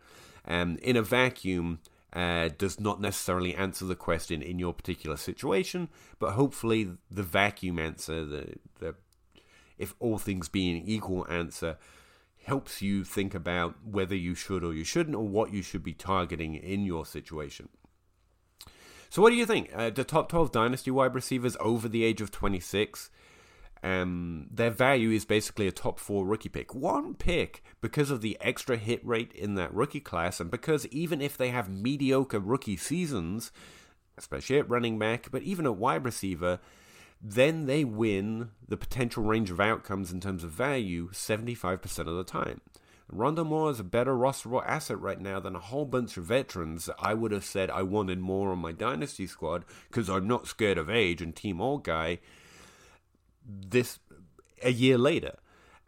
And 0.45 0.79
in 0.79 0.95
a 0.95 1.01
vacuum, 1.01 1.79
uh, 2.13 2.49
does 2.57 2.79
not 2.79 3.01
necessarily 3.01 3.55
answer 3.55 3.85
the 3.85 3.95
question 3.95 4.41
in 4.41 4.59
your 4.59 4.73
particular 4.73 5.17
situation, 5.17 5.89
but 6.19 6.33
hopefully 6.33 6.91
the 7.09 7.23
vacuum 7.23 7.79
answer, 7.79 8.23
the, 8.23 8.53
the 8.79 8.95
if 9.79 9.95
all 9.99 10.19
things 10.19 10.47
being 10.47 10.83
equal 10.85 11.25
answer, 11.27 11.77
helps 12.45 12.81
you 12.81 13.03
think 13.03 13.33
about 13.33 13.75
whether 13.85 14.15
you 14.15 14.35
should 14.35 14.63
or 14.63 14.73
you 14.73 14.83
shouldn't, 14.83 15.15
or 15.15 15.27
what 15.27 15.53
you 15.53 15.61
should 15.61 15.83
be 15.83 15.93
targeting 15.93 16.55
in 16.55 16.85
your 16.85 17.05
situation. 17.05 17.69
So, 19.09 19.21
what 19.21 19.29
do 19.29 19.35
you 19.35 19.45
think? 19.45 19.69
Uh, 19.75 19.89
the 19.89 20.03
top 20.03 20.29
12 20.29 20.51
dynasty 20.51 20.91
wide 20.91 21.13
receivers 21.13 21.55
over 21.59 21.87
the 21.87 22.03
age 22.03 22.19
of 22.19 22.31
26, 22.31 23.11
um, 23.83 24.47
their 24.49 24.71
value 24.71 25.11
is 25.11 25.25
basically 25.25 25.67
a 25.67 25.71
top 25.71 25.99
four 25.99 26.25
rookie 26.25 26.49
pick. 26.49 26.73
One 26.73 27.13
pick 27.13 27.63
because 27.81 28.09
of 28.09 28.21
the 28.21 28.37
extra 28.41 28.77
hit 28.77 29.05
rate 29.05 29.31
in 29.33 29.55
that 29.55 29.73
rookie 29.73 29.99
class, 29.99 30.39
and 30.39 30.49
because 30.49 30.87
even 30.87 31.21
if 31.21 31.37
they 31.37 31.49
have 31.49 31.69
mediocre 31.69 32.39
rookie 32.39 32.77
seasons, 32.77 33.51
especially 34.17 34.57
at 34.57 34.69
running 34.69 34.97
back, 34.97 35.27
but 35.31 35.43
even 35.43 35.65
at 35.65 35.75
wide 35.75 36.05
receiver, 36.05 36.59
then 37.23 37.67
they 37.67 37.85
win 37.85 38.49
the 38.67 38.75
potential 38.75 39.23
range 39.23 39.49
of 39.49 39.61
outcomes 39.61 40.11
in 40.11 40.19
terms 40.19 40.43
of 40.43 40.51
value 40.51 41.09
75% 41.11 41.99
of 41.99 42.15
the 42.17 42.23
time. 42.25 42.59
Rondale 43.11 43.45
Moore 43.45 43.71
is 43.71 43.79
a 43.79 43.83
better 43.83 44.13
rosterable 44.13 44.65
asset 44.65 44.99
right 44.99 45.19
now 45.19 45.39
than 45.39 45.55
a 45.55 45.59
whole 45.59 45.85
bunch 45.85 46.17
of 46.17 46.25
veterans 46.25 46.89
I 46.99 47.13
would 47.13 47.31
have 47.31 47.45
said 47.45 47.69
I 47.69 47.83
wanted 47.83 48.19
more 48.19 48.51
on 48.51 48.59
my 48.59 48.71
dynasty 48.71 49.27
squad 49.27 49.63
because 49.87 50.09
I'm 50.09 50.27
not 50.27 50.47
scared 50.47 50.77
of 50.77 50.89
age 50.89 51.21
and 51.21 51.35
team 51.35 51.61
old 51.61 51.83
guy 51.83 52.19
this 53.45 53.99
a 54.61 54.71
year 54.71 54.97
later. 54.97 55.37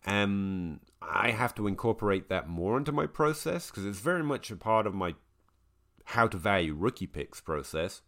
Um, 0.06 0.82
I 1.02 1.32
have 1.32 1.56
to 1.56 1.68
incorporate 1.68 2.30
that 2.30 2.48
more 2.48 2.78
into 2.78 2.92
my 2.92 3.08
process 3.08 3.70
because 3.70 3.86
it's 3.86 4.00
very 4.00 4.24
much 4.24 4.52
a 4.52 4.56
part 4.56 4.88
of 4.88 4.94
my 4.94 5.16
how 6.10 6.28
to 6.28 6.38
value 6.38 6.74
rookie 6.74 7.08
picks 7.08 7.42
process. 7.42 8.02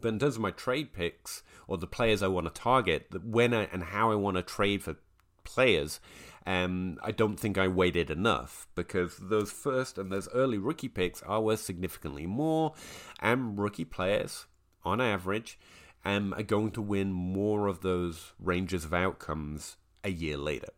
But 0.00 0.08
in 0.08 0.18
terms 0.18 0.36
of 0.36 0.42
my 0.42 0.50
trade 0.50 0.92
picks 0.92 1.42
or 1.66 1.78
the 1.78 1.86
players 1.86 2.22
I 2.22 2.28
want 2.28 2.46
to 2.46 2.60
target, 2.60 3.06
when 3.24 3.54
I, 3.54 3.68
and 3.72 3.82
how 3.84 4.10
I 4.10 4.14
want 4.14 4.36
to 4.36 4.42
trade 4.42 4.82
for 4.82 4.96
players, 5.44 6.00
um, 6.46 6.98
I 7.02 7.10
don't 7.10 7.38
think 7.38 7.58
I 7.58 7.68
weighted 7.68 8.10
enough 8.10 8.66
because 8.74 9.16
those 9.18 9.52
first 9.52 9.98
and 9.98 10.10
those 10.10 10.28
early 10.34 10.58
rookie 10.58 10.88
picks 10.88 11.22
are 11.22 11.40
worth 11.40 11.60
significantly 11.60 12.26
more, 12.26 12.74
and 13.20 13.58
rookie 13.58 13.84
players, 13.84 14.46
on 14.84 15.00
average, 15.00 15.58
um, 16.04 16.32
are 16.34 16.42
going 16.42 16.70
to 16.72 16.82
win 16.82 17.12
more 17.12 17.66
of 17.66 17.80
those 17.80 18.32
ranges 18.38 18.84
of 18.84 18.94
outcomes 18.94 19.76
a 20.02 20.10
year 20.10 20.36
later. 20.36 20.70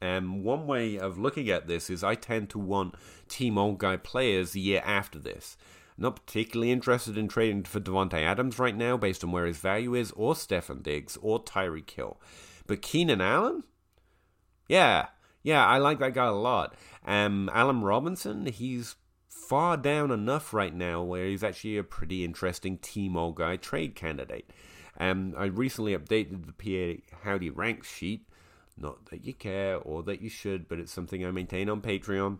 Um, 0.00 0.42
one 0.42 0.66
way 0.66 0.98
of 0.98 1.18
looking 1.18 1.48
at 1.48 1.66
this 1.66 1.88
is 1.88 2.04
I 2.04 2.14
tend 2.14 2.50
to 2.50 2.58
want 2.58 2.94
team 3.28 3.56
old 3.56 3.78
guy 3.78 3.96
players 3.96 4.52
the 4.52 4.60
year 4.60 4.82
after 4.84 5.18
this. 5.18 5.56
Not 5.96 6.26
particularly 6.26 6.72
interested 6.72 7.16
in 7.16 7.28
trading 7.28 7.62
for 7.64 7.80
Davante 7.80 8.14
Adams 8.14 8.58
right 8.58 8.76
now, 8.76 8.96
based 8.96 9.22
on 9.22 9.30
where 9.30 9.46
his 9.46 9.58
value 9.58 9.94
is, 9.94 10.10
or 10.12 10.34
Stefon 10.34 10.82
Diggs, 10.82 11.16
or 11.22 11.42
Tyreek 11.42 11.90
Hill. 11.90 12.20
But 12.66 12.82
Keenan 12.82 13.20
Allen? 13.20 13.62
Yeah, 14.68 15.08
yeah, 15.44 15.64
I 15.64 15.78
like 15.78 15.98
that 16.00 16.14
guy 16.14 16.26
a 16.26 16.32
lot. 16.32 16.74
Um, 17.06 17.50
Allen 17.52 17.82
Robinson, 17.82 18.46
he's 18.46 18.96
far 19.28 19.76
down 19.76 20.10
enough 20.10 20.54
right 20.54 20.74
now 20.74 21.02
where 21.02 21.26
he's 21.26 21.44
actually 21.44 21.76
a 21.76 21.84
pretty 21.84 22.24
interesting 22.24 22.78
team 22.78 23.14
all 23.14 23.32
guy 23.32 23.56
trade 23.56 23.94
candidate. 23.94 24.50
Um, 24.98 25.34
I 25.36 25.46
recently 25.46 25.96
updated 25.96 26.46
the 26.46 27.00
PA 27.02 27.18
Howdy 27.24 27.50
ranks 27.50 27.92
sheet. 27.92 28.26
Not 28.76 29.06
that 29.10 29.24
you 29.24 29.34
care 29.34 29.76
or 29.76 30.02
that 30.04 30.22
you 30.22 30.30
should, 30.30 30.66
but 30.66 30.78
it's 30.78 30.92
something 30.92 31.24
I 31.24 31.30
maintain 31.30 31.68
on 31.68 31.82
Patreon 31.82 32.38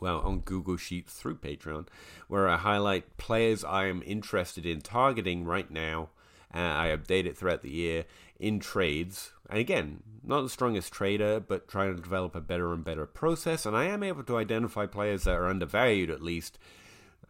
well, 0.00 0.20
on 0.20 0.40
Google 0.40 0.76
Sheets 0.76 1.14
through 1.14 1.36
Patreon, 1.36 1.86
where 2.28 2.48
I 2.48 2.56
highlight 2.56 3.16
players 3.18 3.64
I 3.64 3.86
am 3.86 4.02
interested 4.04 4.66
in 4.66 4.80
targeting 4.80 5.44
right 5.44 5.70
now. 5.70 6.10
Uh, 6.54 6.58
I 6.58 6.96
update 6.96 7.24
it 7.24 7.36
throughout 7.36 7.62
the 7.62 7.70
year 7.70 8.04
in 8.38 8.58
trades. 8.58 9.32
And 9.48 9.58
again, 9.58 10.02
not 10.22 10.42
the 10.42 10.50
strongest 10.50 10.92
trader, 10.92 11.40
but 11.40 11.68
trying 11.68 11.94
to 11.94 12.02
develop 12.02 12.34
a 12.34 12.40
better 12.40 12.72
and 12.72 12.84
better 12.84 13.06
process. 13.06 13.64
And 13.64 13.76
I 13.76 13.84
am 13.84 14.02
able 14.02 14.24
to 14.24 14.36
identify 14.36 14.86
players 14.86 15.24
that 15.24 15.36
are 15.36 15.48
undervalued 15.48 16.10
at 16.10 16.22
least. 16.22 16.58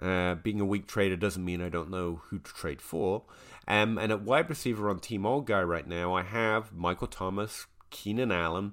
Uh, 0.01 0.35
being 0.37 0.61
a 0.61 0.65
weak 0.65 0.87
trader 0.87 1.17
doesn't 1.17 1.45
mean 1.45 1.63
I 1.63 1.69
don't 1.69 1.91
know 1.91 2.23
who 2.27 2.39
to 2.39 2.53
trade 2.53 2.81
for. 2.81 3.23
Um, 3.69 3.99
and 3.99 4.11
at 4.11 4.23
wide 4.23 4.49
receiver 4.49 4.89
on 4.91 4.99
Team 4.99 5.25
Old 5.25 5.47
Guy 5.47 5.63
right 5.63 5.87
now, 5.87 6.15
I 6.15 6.23
have 6.23 6.73
Michael 6.73 7.07
Thomas, 7.07 7.67
Keenan 7.91 8.33
Allen, 8.33 8.73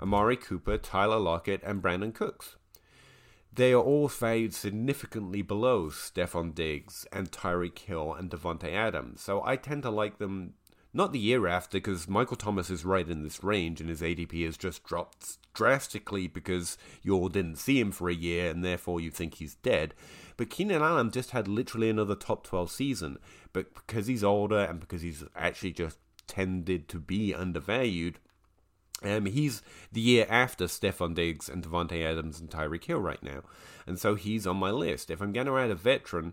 Amari 0.00 0.36
Cooper, 0.36 0.78
Tyler 0.78 1.20
Lockett, 1.20 1.62
and 1.62 1.80
Brandin 1.80 2.12
Cooks 2.12 2.56
they 3.54 3.72
are 3.72 3.82
all 3.82 4.08
valued 4.08 4.54
significantly 4.54 5.42
below 5.42 5.88
Stefon 5.88 6.54
Diggs 6.54 7.06
and 7.12 7.30
Tyreek 7.30 7.78
Hill 7.78 8.14
and 8.14 8.30
Davante 8.30 8.72
Adams. 8.72 9.20
So 9.20 9.42
I 9.44 9.56
tend 9.56 9.82
to 9.82 9.90
like 9.90 10.18
them 10.18 10.54
not 10.92 11.12
the 11.12 11.18
year 11.18 11.46
after 11.46 11.78
because 11.78 12.08
Michael 12.08 12.36
Thomas 12.36 12.70
is 12.70 12.84
right 12.84 13.08
in 13.08 13.22
this 13.22 13.42
range 13.42 13.80
and 13.80 13.90
his 13.90 14.00
ADP 14.00 14.44
has 14.46 14.56
just 14.56 14.84
dropped 14.84 15.38
drastically 15.52 16.28
because 16.28 16.78
you 17.02 17.14
all 17.14 17.28
didn't 17.28 17.56
see 17.56 17.80
him 17.80 17.90
for 17.90 18.08
a 18.08 18.14
year 18.14 18.50
and 18.50 18.64
therefore 18.64 19.00
you 19.00 19.10
think 19.10 19.34
he's 19.34 19.56
dead. 19.56 19.94
But 20.36 20.50
Keenan 20.50 20.82
Allen 20.82 21.10
just 21.10 21.30
had 21.30 21.48
literally 21.48 21.90
another 21.90 22.14
top 22.14 22.44
12 22.44 22.70
season. 22.70 23.18
But 23.52 23.74
because 23.74 24.06
he's 24.06 24.24
older 24.24 24.58
and 24.58 24.80
because 24.80 25.02
he's 25.02 25.24
actually 25.36 25.72
just 25.72 25.98
tended 26.26 26.88
to 26.88 26.98
be 26.98 27.34
undervalued, 27.34 28.18
um, 29.02 29.26
he's 29.26 29.62
the 29.92 30.00
year 30.00 30.26
after 30.28 30.64
Stefon 30.64 31.14
Diggs 31.14 31.48
and 31.48 31.62
Davante 31.62 32.04
Adams 32.04 32.40
and 32.40 32.50
Tyreek 32.50 32.84
Hill 32.84 33.00
right 33.00 33.22
now, 33.22 33.42
and 33.86 33.98
so 33.98 34.14
he's 34.14 34.46
on 34.46 34.56
my 34.56 34.70
list. 34.70 35.10
If 35.10 35.20
I'm 35.20 35.32
going 35.32 35.46
to 35.46 35.58
add 35.58 35.70
a 35.70 35.74
veteran 35.74 36.32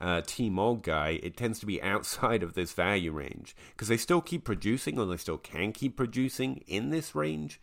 uh, 0.00 0.22
team 0.22 0.58
old 0.58 0.82
guy, 0.82 1.20
it 1.22 1.36
tends 1.36 1.60
to 1.60 1.66
be 1.66 1.82
outside 1.82 2.42
of 2.42 2.54
this 2.54 2.72
value 2.72 3.12
range 3.12 3.56
because 3.72 3.88
they 3.88 3.96
still 3.96 4.20
keep 4.20 4.44
producing, 4.44 4.98
or 4.98 5.06
they 5.06 5.16
still 5.16 5.38
can 5.38 5.72
keep 5.72 5.96
producing 5.96 6.62
in 6.66 6.90
this 6.90 7.14
range, 7.14 7.60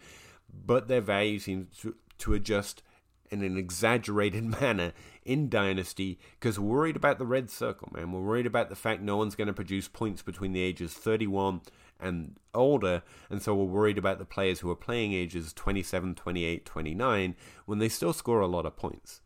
but 0.65 0.87
their 0.87 1.01
value 1.01 1.39
seems 1.39 1.77
to, 1.77 1.95
to 2.19 2.33
adjust 2.33 2.81
in 3.29 3.43
an 3.43 3.57
exaggerated 3.57 4.43
manner 4.61 4.93
in 5.25 5.49
Dynasty 5.49 6.17
because 6.39 6.59
we're 6.59 6.77
worried 6.77 6.95
about 6.95 7.19
the 7.19 7.25
red 7.25 7.49
circle, 7.49 7.89
man. 7.93 8.11
We're 8.11 8.21
worried 8.21 8.45
about 8.45 8.69
the 8.69 8.75
fact 8.75 9.01
no 9.01 9.17
one's 9.17 9.35
going 9.35 9.47
to 9.47 9.53
produce 9.53 9.87
points 9.87 10.21
between 10.21 10.53
the 10.53 10.61
ages 10.61 10.93
31 10.93 11.61
and 11.99 12.37
older, 12.53 13.03
and 13.29 13.41
so 13.41 13.55
we're 13.55 13.65
worried 13.65 13.97
about 13.97 14.19
the 14.19 14.25
players 14.25 14.59
who 14.59 14.69
are 14.69 14.75
playing 14.75 15.13
ages 15.13 15.53
27, 15.53 16.15
28, 16.15 16.65
29 16.65 17.35
when 17.65 17.79
they 17.79 17.89
still 17.89 18.13
score 18.13 18.41
a 18.41 18.47
lot 18.47 18.65
of 18.65 18.75
points. 18.75 19.21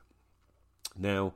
Now, 0.98 1.34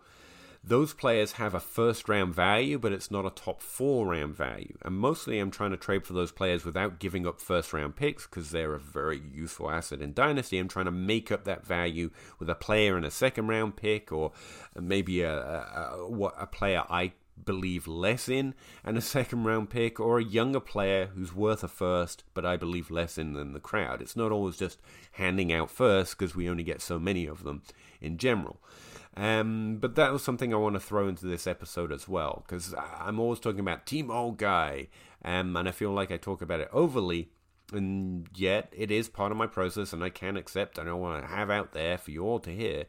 those 0.67 0.95
players 0.95 1.34
have 1.34 1.54
a 1.54 1.60
first 1.60 2.10
round 2.10 2.34
value, 2.34 2.80
but 2.80 2.91
it's 2.91 3.12
not 3.12 3.26
a 3.26 3.30
top 3.30 3.62
four 3.62 4.08
round 4.08 4.36
value. 4.36 4.76
And 4.82 4.95
mostly 4.95 5.38
I'm 5.38 5.52
trying 5.52 5.71
to 5.71 5.78
trade 5.78 6.08
for 6.08 6.13
those 6.13 6.32
players 6.32 6.65
without 6.65 7.00
giving 7.00 7.28
up 7.28 7.39
first 7.39 7.71
round 7.71 7.95
picks 7.95 8.26
because 8.26 8.50
they're 8.50 8.74
a 8.74 8.80
very 8.80 9.21
useful 9.32 9.69
asset 9.69 10.02
in 10.02 10.13
Dynasty. 10.13 10.58
I'm 10.58 10.67
trying 10.67 10.86
to 10.86 10.91
make 10.91 11.32
up 11.32 11.43
that 11.43 11.65
value 11.65 12.10
with 12.39 12.50
a 12.50 12.56
player 12.56 12.98
in 12.98 13.04
a 13.04 13.12
second 13.12 13.48
round 13.48 13.76
pick 13.76 14.12
or 14.12 14.32
maybe 14.76 15.21
a, 15.21 15.34
a, 15.34 15.98
a, 16.00 16.24
a 16.39 16.48
player 16.48 16.84
I 16.89 17.13
believe 17.43 17.88
less 17.88 18.30
in 18.30 18.54
and 18.84 18.98
a 18.98 19.02
second 19.02 19.43
round 19.43 19.69
pick 19.69 20.00
or 20.00 20.19
a 20.19 20.24
younger 20.24 20.60
player 20.60 21.08
who's 21.13 21.34
worth 21.34 21.63
a 21.63 21.67
first 21.67 22.24
but 22.34 22.45
I 22.45 22.58
believe 22.58 22.89
less 22.89 23.17
in 23.17 23.34
than 23.34 23.54
the 23.54 23.60
crowd. 23.60 24.02
It's 24.02 24.15
not 24.15 24.32
always 24.32 24.58
just 24.58 24.80
handing 25.13 25.52
out 25.52 25.69
first 25.69 26.17
because 26.17 26.36
we 26.36 26.50
only 26.50 26.63
get 26.63 26.82
so 26.82 26.98
many 26.98 27.26
of 27.26 27.43
them 27.43 27.62
in 28.02 28.17
general. 28.17 28.60
Um, 29.17 29.78
but 29.80 29.95
that 29.95 30.12
was 30.12 30.24
something 30.24 30.54
I 30.54 30.58
want 30.58 30.76
to 30.76 30.80
throw 30.80 31.08
into 31.08 31.26
this 31.26 31.48
episode 31.48 31.91
as 31.91 32.08
well, 32.08 32.43
because 32.45 32.76
I'm 33.00 33.19
always 33.19 33.39
talking 33.39 33.62
about 33.62 33.86
Team 33.86 34.12
Old 34.12 34.38
Guy, 34.38 34.88
um, 35.24 35.56
and 35.56 35.69
I 35.69 35.71
feel 35.71 35.91
like 35.91 36.12
I 36.12 36.17
talk 36.17 36.41
about 36.41 36.60
it 36.60 36.67
overly, 36.74 37.30
and 37.71 38.28
yet 38.36 38.74
it 38.76 38.91
is 38.91 39.08
part 39.08 39.32
of 39.32 39.38
my 39.38 39.48
process, 39.48 39.93
and 39.93 40.04
I 40.04 40.10
can 40.10 40.36
accept, 40.36 40.78
and 40.78 40.89
I 40.89 40.93
want 40.93 41.24
to 41.24 41.30
have 41.30 41.50
out 41.50 41.71
there 41.71 41.98
for 41.98 42.12
you 42.12 42.24
all 42.24 42.39
to 42.39 42.52
hear, 42.54 42.86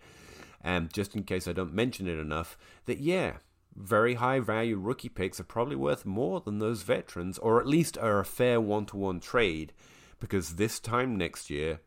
um, 0.64 0.88
just 0.92 1.14
in 1.14 1.22
case 1.22 1.46
I 1.46 1.52
don't 1.52 1.72
mention 1.72 2.08
it 2.08 2.18
enough, 2.18 2.58
that 2.86 2.98
yeah, 2.98 3.34
very 3.76 4.14
high 4.14 4.40
value 4.40 4.78
rookie 4.78 5.08
picks 5.08 5.38
are 5.38 5.44
probably 5.44 5.76
worth 5.76 6.06
more 6.06 6.40
than 6.40 6.58
those 6.58 6.82
veterans, 6.82 7.38
or 7.38 7.60
at 7.60 7.66
least 7.66 7.98
are 7.98 8.18
a 8.18 8.24
fair 8.24 8.60
one 8.60 8.86
to 8.86 8.96
one 8.96 9.20
trade, 9.20 9.72
because 10.18 10.56
this 10.56 10.80
time 10.80 11.16
next 11.16 11.50
year, 11.50 11.80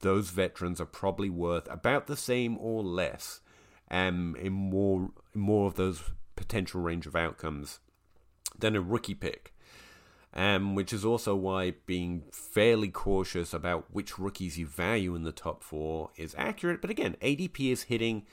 those 0.00 0.30
veterans 0.30 0.80
are 0.80 0.86
probably 0.86 1.30
worth 1.30 1.70
about 1.70 2.06
the 2.06 2.16
same 2.16 2.58
or 2.58 2.82
less 2.82 3.40
um, 3.90 4.36
in 4.38 4.52
more 4.52 5.10
in 5.34 5.40
more 5.40 5.66
of 5.66 5.76
those 5.76 6.02
potential 6.36 6.80
range 6.80 7.06
of 7.06 7.16
outcomes 7.16 7.78
than 8.58 8.76
a 8.76 8.80
rookie 8.80 9.14
pick. 9.14 9.54
Um, 10.34 10.74
which 10.74 10.94
is 10.94 11.04
also 11.04 11.36
why 11.36 11.74
being 11.84 12.22
fairly 12.32 12.88
cautious 12.88 13.52
about 13.52 13.88
which 13.90 14.18
rookies 14.18 14.58
you 14.58 14.66
value 14.66 15.14
in 15.14 15.24
the 15.24 15.30
top 15.32 15.62
four 15.62 16.08
is 16.16 16.34
accurate. 16.38 16.80
But 16.80 16.88
again, 16.88 17.16
ADP 17.20 17.70
is 17.70 17.82
hitting, 17.82 18.24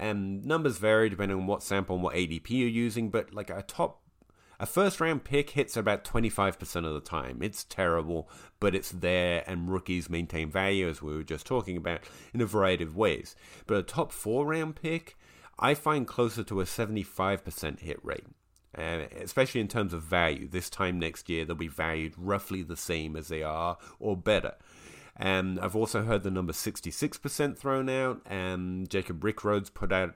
um, 0.00 0.42
numbers 0.42 0.78
vary 0.78 1.08
depending 1.08 1.38
on 1.38 1.46
what 1.46 1.62
sample 1.62 1.96
and 1.96 2.04
what 2.04 2.14
ADP 2.14 2.50
you're 2.50 2.68
using. 2.68 3.10
But 3.10 3.34
like 3.34 3.50
a 3.50 3.62
top 3.62 4.02
a 4.60 4.66
first 4.66 5.00
round 5.00 5.22
pick 5.22 5.50
hits 5.50 5.76
about 5.76 6.04
25% 6.04 6.84
of 6.84 6.94
the 6.94 7.00
time. 7.00 7.38
It's 7.42 7.62
terrible, 7.64 8.28
but 8.58 8.74
it's 8.74 8.90
there, 8.90 9.44
and 9.46 9.70
rookies 9.70 10.10
maintain 10.10 10.50
value, 10.50 10.88
as 10.88 11.00
we 11.00 11.14
were 11.14 11.22
just 11.22 11.46
talking 11.46 11.76
about, 11.76 12.00
in 12.34 12.40
a 12.40 12.46
variety 12.46 12.82
of 12.82 12.96
ways. 12.96 13.36
But 13.66 13.78
a 13.78 13.82
top 13.84 14.10
four 14.10 14.46
round 14.46 14.74
pick, 14.74 15.16
I 15.58 15.74
find 15.74 16.06
closer 16.06 16.42
to 16.44 16.60
a 16.60 16.64
75% 16.64 17.80
hit 17.80 18.04
rate. 18.04 18.26
Uh, 18.76 19.06
especially 19.22 19.62
in 19.62 19.66
terms 19.66 19.94
of 19.94 20.02
value. 20.02 20.46
This 20.46 20.68
time 20.68 20.98
next 20.98 21.28
year, 21.28 21.44
they'll 21.44 21.56
be 21.56 21.68
valued 21.68 22.12
roughly 22.16 22.62
the 22.62 22.76
same 22.76 23.16
as 23.16 23.28
they 23.28 23.42
are, 23.42 23.78
or 23.98 24.16
better. 24.16 24.54
And 25.18 25.58
I've 25.58 25.74
also 25.74 26.04
heard 26.04 26.22
the 26.22 26.30
number 26.30 26.52
66% 26.52 27.58
thrown 27.58 27.88
out, 27.88 28.20
and 28.24 28.88
Jacob 28.88 29.20
Rickroads 29.20 29.72
put 29.72 29.92
out 29.92 30.14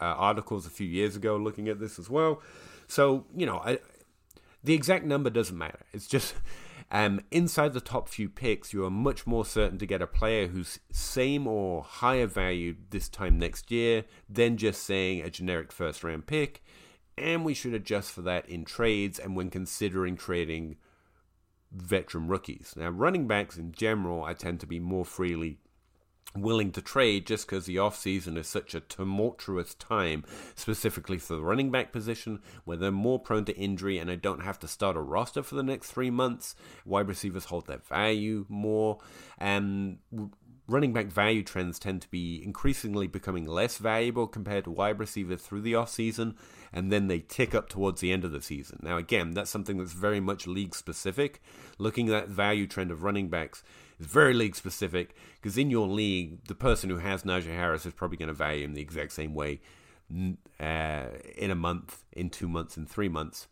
uh, 0.00 0.06
articles 0.06 0.66
a 0.66 0.70
few 0.70 0.86
years 0.86 1.14
ago 1.14 1.36
looking 1.36 1.68
at 1.68 1.78
this 1.78 1.98
as 1.98 2.10
well. 2.10 2.42
So, 2.88 3.26
you 3.36 3.46
know, 3.46 3.58
I, 3.58 3.78
the 4.64 4.74
exact 4.74 5.04
number 5.04 5.30
doesn't 5.30 5.56
matter. 5.56 5.80
It's 5.92 6.08
just 6.08 6.34
um, 6.90 7.20
inside 7.30 7.74
the 7.74 7.80
top 7.80 8.08
few 8.08 8.28
picks, 8.28 8.72
you 8.72 8.84
are 8.84 8.90
much 8.90 9.26
more 9.26 9.44
certain 9.44 9.78
to 9.78 9.86
get 9.86 10.02
a 10.02 10.06
player 10.06 10.48
who's 10.48 10.80
same 10.90 11.46
or 11.46 11.82
higher 11.82 12.26
value 12.26 12.74
this 12.90 13.08
time 13.08 13.38
next 13.38 13.70
year 13.70 14.04
than 14.28 14.56
just 14.56 14.82
saying 14.82 15.22
a 15.22 15.30
generic 15.30 15.70
first 15.70 16.02
round 16.02 16.26
pick. 16.26 16.62
And 17.16 17.44
we 17.44 17.54
should 17.54 17.74
adjust 17.74 18.10
for 18.10 18.22
that 18.22 18.48
in 18.48 18.64
trades 18.64 19.18
and 19.18 19.36
when 19.36 19.50
considering 19.50 20.16
trading 20.16 20.76
veteran 21.72 22.28
rookies. 22.28 22.74
Now, 22.76 22.90
running 22.90 23.26
backs 23.26 23.56
in 23.56 23.72
general, 23.72 24.24
I 24.24 24.34
tend 24.34 24.60
to 24.60 24.66
be 24.66 24.80
more 24.80 25.04
freely 25.04 25.58
willing 26.36 26.70
to 26.70 26.80
trade 26.80 27.26
just 27.26 27.46
because 27.46 27.66
the 27.66 27.76
offseason 27.76 28.36
is 28.36 28.46
such 28.46 28.74
a 28.74 28.80
tumultuous 28.80 29.74
time, 29.74 30.24
specifically 30.54 31.18
for 31.18 31.34
the 31.34 31.42
running 31.42 31.70
back 31.70 31.92
position, 31.92 32.40
where 32.64 32.76
they're 32.76 32.92
more 32.92 33.18
prone 33.18 33.44
to 33.44 33.56
injury 33.56 33.98
and 33.98 34.10
I 34.10 34.14
don't 34.14 34.44
have 34.44 34.58
to 34.60 34.68
start 34.68 34.96
a 34.96 35.00
roster 35.00 35.42
for 35.42 35.56
the 35.56 35.62
next 35.62 35.90
three 35.90 36.10
months. 36.10 36.54
Wide 36.84 37.08
receivers 37.08 37.46
hold 37.46 37.66
their 37.66 37.78
value 37.78 38.46
more, 38.48 38.98
and 39.38 39.98
running 40.70 40.92
back 40.92 41.06
value 41.06 41.42
trends 41.42 41.78
tend 41.78 42.02
to 42.02 42.08
be 42.08 42.42
increasingly 42.44 43.06
becoming 43.06 43.44
less 43.44 43.78
valuable 43.78 44.26
compared 44.26 44.64
to 44.64 44.70
wide 44.70 44.98
receivers 44.98 45.42
through 45.42 45.62
the 45.62 45.72
offseason, 45.72 46.34
and 46.72 46.92
then 46.92 47.08
they 47.08 47.18
tick 47.20 47.54
up 47.54 47.68
towards 47.68 48.00
the 48.00 48.12
end 48.12 48.24
of 48.24 48.32
the 48.32 48.40
season. 48.40 48.78
Now, 48.82 48.96
again, 48.96 49.32
that's 49.32 49.50
something 49.50 49.78
that's 49.78 49.92
very 49.92 50.20
much 50.20 50.46
league 50.46 50.74
specific. 50.74 51.42
Looking 51.78 52.08
at 52.08 52.12
that 52.12 52.28
value 52.28 52.66
trend 52.66 52.90
of 52.90 53.02
running 53.02 53.28
backs 53.28 53.62
is 53.98 54.06
very 54.06 54.34
league 54.34 54.56
specific 54.56 55.14
because 55.40 55.58
in 55.58 55.70
your 55.70 55.88
league, 55.88 56.44
the 56.46 56.54
person 56.54 56.88
who 56.90 56.98
has 56.98 57.24
Najee 57.24 57.54
Harris 57.54 57.86
is 57.86 57.92
probably 57.92 58.16
going 58.16 58.28
to 58.28 58.34
value 58.34 58.64
him 58.64 58.74
the 58.74 58.82
exact 58.82 59.12
same 59.12 59.34
way 59.34 59.60
uh, 60.58 61.06
in 61.36 61.50
a 61.50 61.54
month, 61.54 62.04
in 62.12 62.30
two 62.30 62.48
months, 62.48 62.76
in 62.76 62.86
three 62.86 63.08
months. 63.08 63.48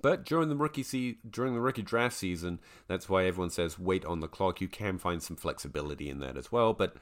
But 0.00 0.24
during 0.24 0.48
the 0.48 0.56
rookie 0.56 0.82
se- 0.82 1.18
during 1.28 1.54
the 1.54 1.60
rookie 1.60 1.82
draft 1.82 2.16
season, 2.16 2.60
that's 2.86 3.08
why 3.08 3.24
everyone 3.24 3.50
says 3.50 3.78
wait 3.78 4.04
on 4.04 4.20
the 4.20 4.28
clock. 4.28 4.60
You 4.60 4.68
can 4.68 4.98
find 4.98 5.22
some 5.22 5.36
flexibility 5.36 6.10
in 6.10 6.20
that 6.20 6.36
as 6.36 6.52
well. 6.52 6.72
But 6.74 6.96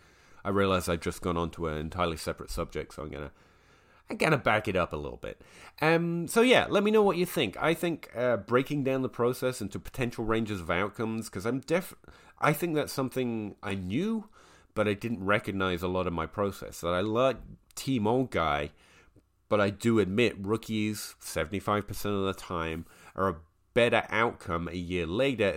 I 0.44 0.50
realize 0.50 0.88
I've 0.88 1.00
just 1.00 1.22
gone 1.22 1.36
on 1.36 1.50
to 1.50 1.66
an 1.68 1.78
entirely 1.78 2.16
separate 2.16 2.50
subject, 2.50 2.94
so 2.94 3.02
I'm 3.02 3.10
gonna 3.10 3.32
I'm 4.10 4.16
gonna 4.16 4.38
back 4.38 4.68
it 4.68 4.76
up 4.76 4.92
a 4.92 4.96
little 4.96 5.18
bit. 5.18 5.40
Um, 5.80 6.28
so 6.28 6.42
yeah, 6.42 6.66
let 6.68 6.82
me 6.82 6.90
know 6.90 7.02
what 7.02 7.16
you 7.16 7.26
think. 7.26 7.56
I 7.60 7.74
think 7.74 8.10
uh, 8.16 8.36
breaking 8.36 8.84
down 8.84 9.02
the 9.02 9.08
process 9.08 9.60
into 9.60 9.78
potential 9.78 10.24
ranges 10.24 10.60
of 10.60 10.70
outcomes 10.70 11.28
because 11.28 11.46
I'm 11.46 11.60
def 11.60 11.94
I 12.40 12.52
think 12.52 12.74
that's 12.74 12.92
something 12.92 13.54
I 13.62 13.74
knew, 13.74 14.28
but 14.74 14.88
I 14.88 14.94
didn't 14.94 15.24
recognize 15.24 15.82
a 15.82 15.88
lot 15.88 16.06
of 16.06 16.12
my 16.12 16.26
process. 16.26 16.80
That 16.80 16.92
I 16.92 17.00
like 17.00 17.36
team 17.74 18.06
old 18.06 18.30
guy, 18.30 18.70
but 19.52 19.60
I 19.60 19.68
do 19.68 19.98
admit 19.98 20.34
rookies, 20.38 21.14
75% 21.20 22.06
of 22.06 22.24
the 22.24 22.32
time, 22.32 22.86
are 23.14 23.28
a 23.28 23.36
better 23.74 24.06
outcome 24.08 24.66
a 24.66 24.76
year 24.76 25.06
later, 25.06 25.52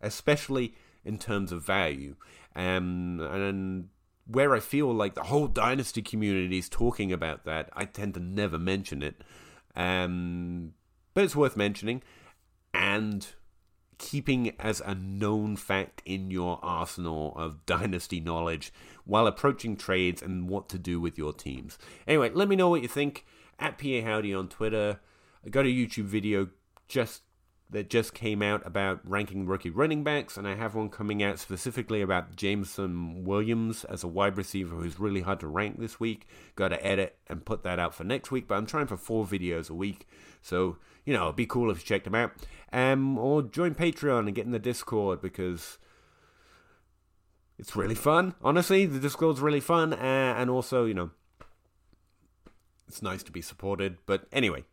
especially 0.00 0.74
in 1.04 1.18
terms 1.18 1.52
of 1.52 1.62
value. 1.62 2.16
Um, 2.54 3.20
and 3.20 3.90
where 4.26 4.54
I 4.54 4.60
feel 4.60 4.94
like 4.94 5.14
the 5.14 5.24
whole 5.24 5.46
dynasty 5.46 6.00
community 6.00 6.56
is 6.56 6.70
talking 6.70 7.12
about 7.12 7.44
that, 7.44 7.68
I 7.74 7.84
tend 7.84 8.14
to 8.14 8.20
never 8.20 8.58
mention 8.58 9.02
it. 9.02 9.22
Um, 9.74 10.72
but 11.12 11.22
it's 11.22 11.36
worth 11.36 11.54
mentioning. 11.54 12.02
And 12.72 13.26
keeping 13.98 14.54
as 14.58 14.80
a 14.80 14.94
known 14.94 15.56
fact 15.56 16.00
in 16.06 16.30
your 16.30 16.58
arsenal 16.62 17.34
of 17.36 17.66
dynasty 17.66 18.20
knowledge 18.20 18.72
while 19.06 19.26
approaching 19.26 19.76
trades 19.76 20.20
and 20.20 20.50
what 20.50 20.68
to 20.68 20.78
do 20.78 21.00
with 21.00 21.16
your 21.16 21.32
teams. 21.32 21.78
Anyway, 22.06 22.30
let 22.34 22.48
me 22.48 22.56
know 22.56 22.68
what 22.68 22.82
you 22.82 22.88
think 22.88 23.24
at 23.58 23.78
PA 23.78 24.02
Howdy 24.02 24.34
on 24.34 24.48
Twitter. 24.48 25.00
I 25.44 25.48
got 25.48 25.64
a 25.64 25.68
YouTube 25.68 26.04
video 26.04 26.48
just 26.88 27.22
that 27.68 27.90
just 27.90 28.14
came 28.14 28.42
out 28.42 28.64
about 28.64 29.00
ranking 29.08 29.46
rookie 29.46 29.70
running 29.70 30.04
backs, 30.04 30.36
and 30.36 30.46
I 30.46 30.54
have 30.54 30.74
one 30.74 30.88
coming 30.88 31.22
out 31.22 31.38
specifically 31.38 32.00
about 32.00 32.36
Jameson 32.36 33.24
Williams 33.24 33.84
as 33.84 34.04
a 34.04 34.08
wide 34.08 34.36
receiver 34.36 34.76
who's 34.76 35.00
really 35.00 35.22
hard 35.22 35.40
to 35.40 35.48
rank 35.48 35.78
this 35.78 35.98
week. 35.98 36.28
Got 36.54 36.68
to 36.68 36.86
edit 36.86 37.18
and 37.26 37.44
put 37.44 37.64
that 37.64 37.78
out 37.78 37.94
for 37.94 38.04
next 38.04 38.30
week, 38.30 38.46
but 38.46 38.56
I'm 38.56 38.66
trying 38.66 38.86
for 38.86 38.96
four 38.96 39.24
videos 39.26 39.68
a 39.68 39.74
week, 39.74 40.06
so 40.42 40.76
you 41.04 41.12
know 41.12 41.24
it'd 41.24 41.36
be 41.36 41.46
cool 41.46 41.70
if 41.70 41.78
you 41.78 41.84
checked 41.84 42.04
them 42.04 42.14
out. 42.14 42.32
Um, 42.72 43.18
or 43.18 43.42
join 43.42 43.74
Patreon 43.74 44.26
and 44.26 44.34
get 44.34 44.46
in 44.46 44.52
the 44.52 44.58
Discord 44.58 45.20
because 45.20 45.78
it's 47.58 47.76
really 47.76 47.94
fun. 47.94 48.34
Honestly, 48.42 48.86
the 48.86 48.98
Discord's 48.98 49.40
really 49.40 49.60
fun, 49.60 49.92
uh, 49.92 50.34
and 50.36 50.50
also 50.50 50.84
you 50.84 50.94
know 50.94 51.10
it's 52.88 53.02
nice 53.02 53.22
to 53.24 53.32
be 53.32 53.42
supported. 53.42 53.98
But 54.06 54.26
anyway, 54.32 54.64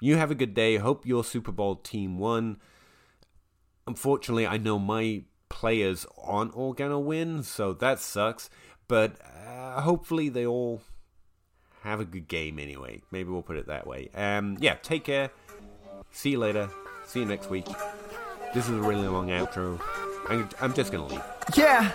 you 0.00 0.16
have 0.16 0.30
a 0.30 0.34
good 0.34 0.54
day. 0.54 0.76
Hope 0.76 1.06
your 1.06 1.24
Super 1.24 1.52
Bowl 1.52 1.76
team 1.76 2.18
won. 2.18 2.58
Unfortunately, 3.86 4.46
I 4.46 4.58
know 4.58 4.78
my 4.78 5.22
players 5.48 6.06
aren't 6.22 6.54
all 6.54 6.72
gonna 6.72 7.00
win, 7.00 7.42
so 7.42 7.72
that 7.74 8.00
sucks. 8.00 8.50
But 8.88 9.16
uh, 9.46 9.80
hopefully, 9.80 10.28
they 10.28 10.46
all 10.46 10.82
have 11.82 12.00
a 12.00 12.04
good 12.04 12.28
game 12.28 12.58
anyway. 12.58 13.02
Maybe 13.10 13.30
we'll 13.30 13.42
put 13.42 13.56
it 13.56 13.66
that 13.66 13.86
way. 13.86 14.10
Um, 14.14 14.56
yeah, 14.60 14.74
take 14.74 15.04
care. 15.04 15.30
See 16.10 16.30
you 16.30 16.38
later. 16.38 16.68
See 17.06 17.20
you 17.20 17.26
next 17.26 17.50
week. 17.50 17.66
This 18.54 18.68
is 18.68 18.76
a 18.76 18.80
really 18.80 19.08
long 19.08 19.28
outro. 19.28 19.80
I'm, 20.28 20.48
I'm 20.60 20.74
just 20.74 20.92
gonna 20.92 21.06
leave. 21.06 21.22
Yeah. 21.56 21.90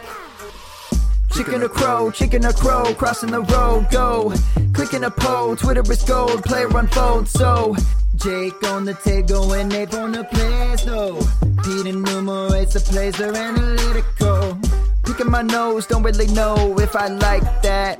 Chicken 1.31 1.61
or 1.61 1.69
crow, 1.69 2.11
chicken 2.11 2.45
or 2.45 2.53
crow, 2.53 2.93
crossing 2.95 3.31
the 3.31 3.41
road, 3.41 3.87
go. 3.91 4.33
Clicking 4.73 5.03
a 5.03 5.11
poll, 5.11 5.55
Twitter 5.55 5.83
is 5.91 6.03
gold, 6.03 6.43
player 6.43 6.69
unfold, 6.75 7.27
so. 7.27 7.75
Jake 8.15 8.63
on 8.63 8.85
the 8.85 8.95
table 8.95 9.53
and 9.53 9.69
Nate 9.69 9.93
on 9.93 10.11
the 10.11 10.23
plays, 10.23 10.83
though. 10.85 11.19
Pete 11.63 11.85
enumerates 11.85 12.73
the 12.73 12.79
plays, 12.79 13.15
they're 13.17 13.35
analytical. 13.35 14.57
Picking 15.05 15.29
my 15.29 15.43
nose, 15.43 15.85
don't 15.85 16.03
really 16.03 16.27
know 16.27 16.79
if 16.79 16.95
I 16.95 17.07
like 17.07 17.61
that. 17.61 17.99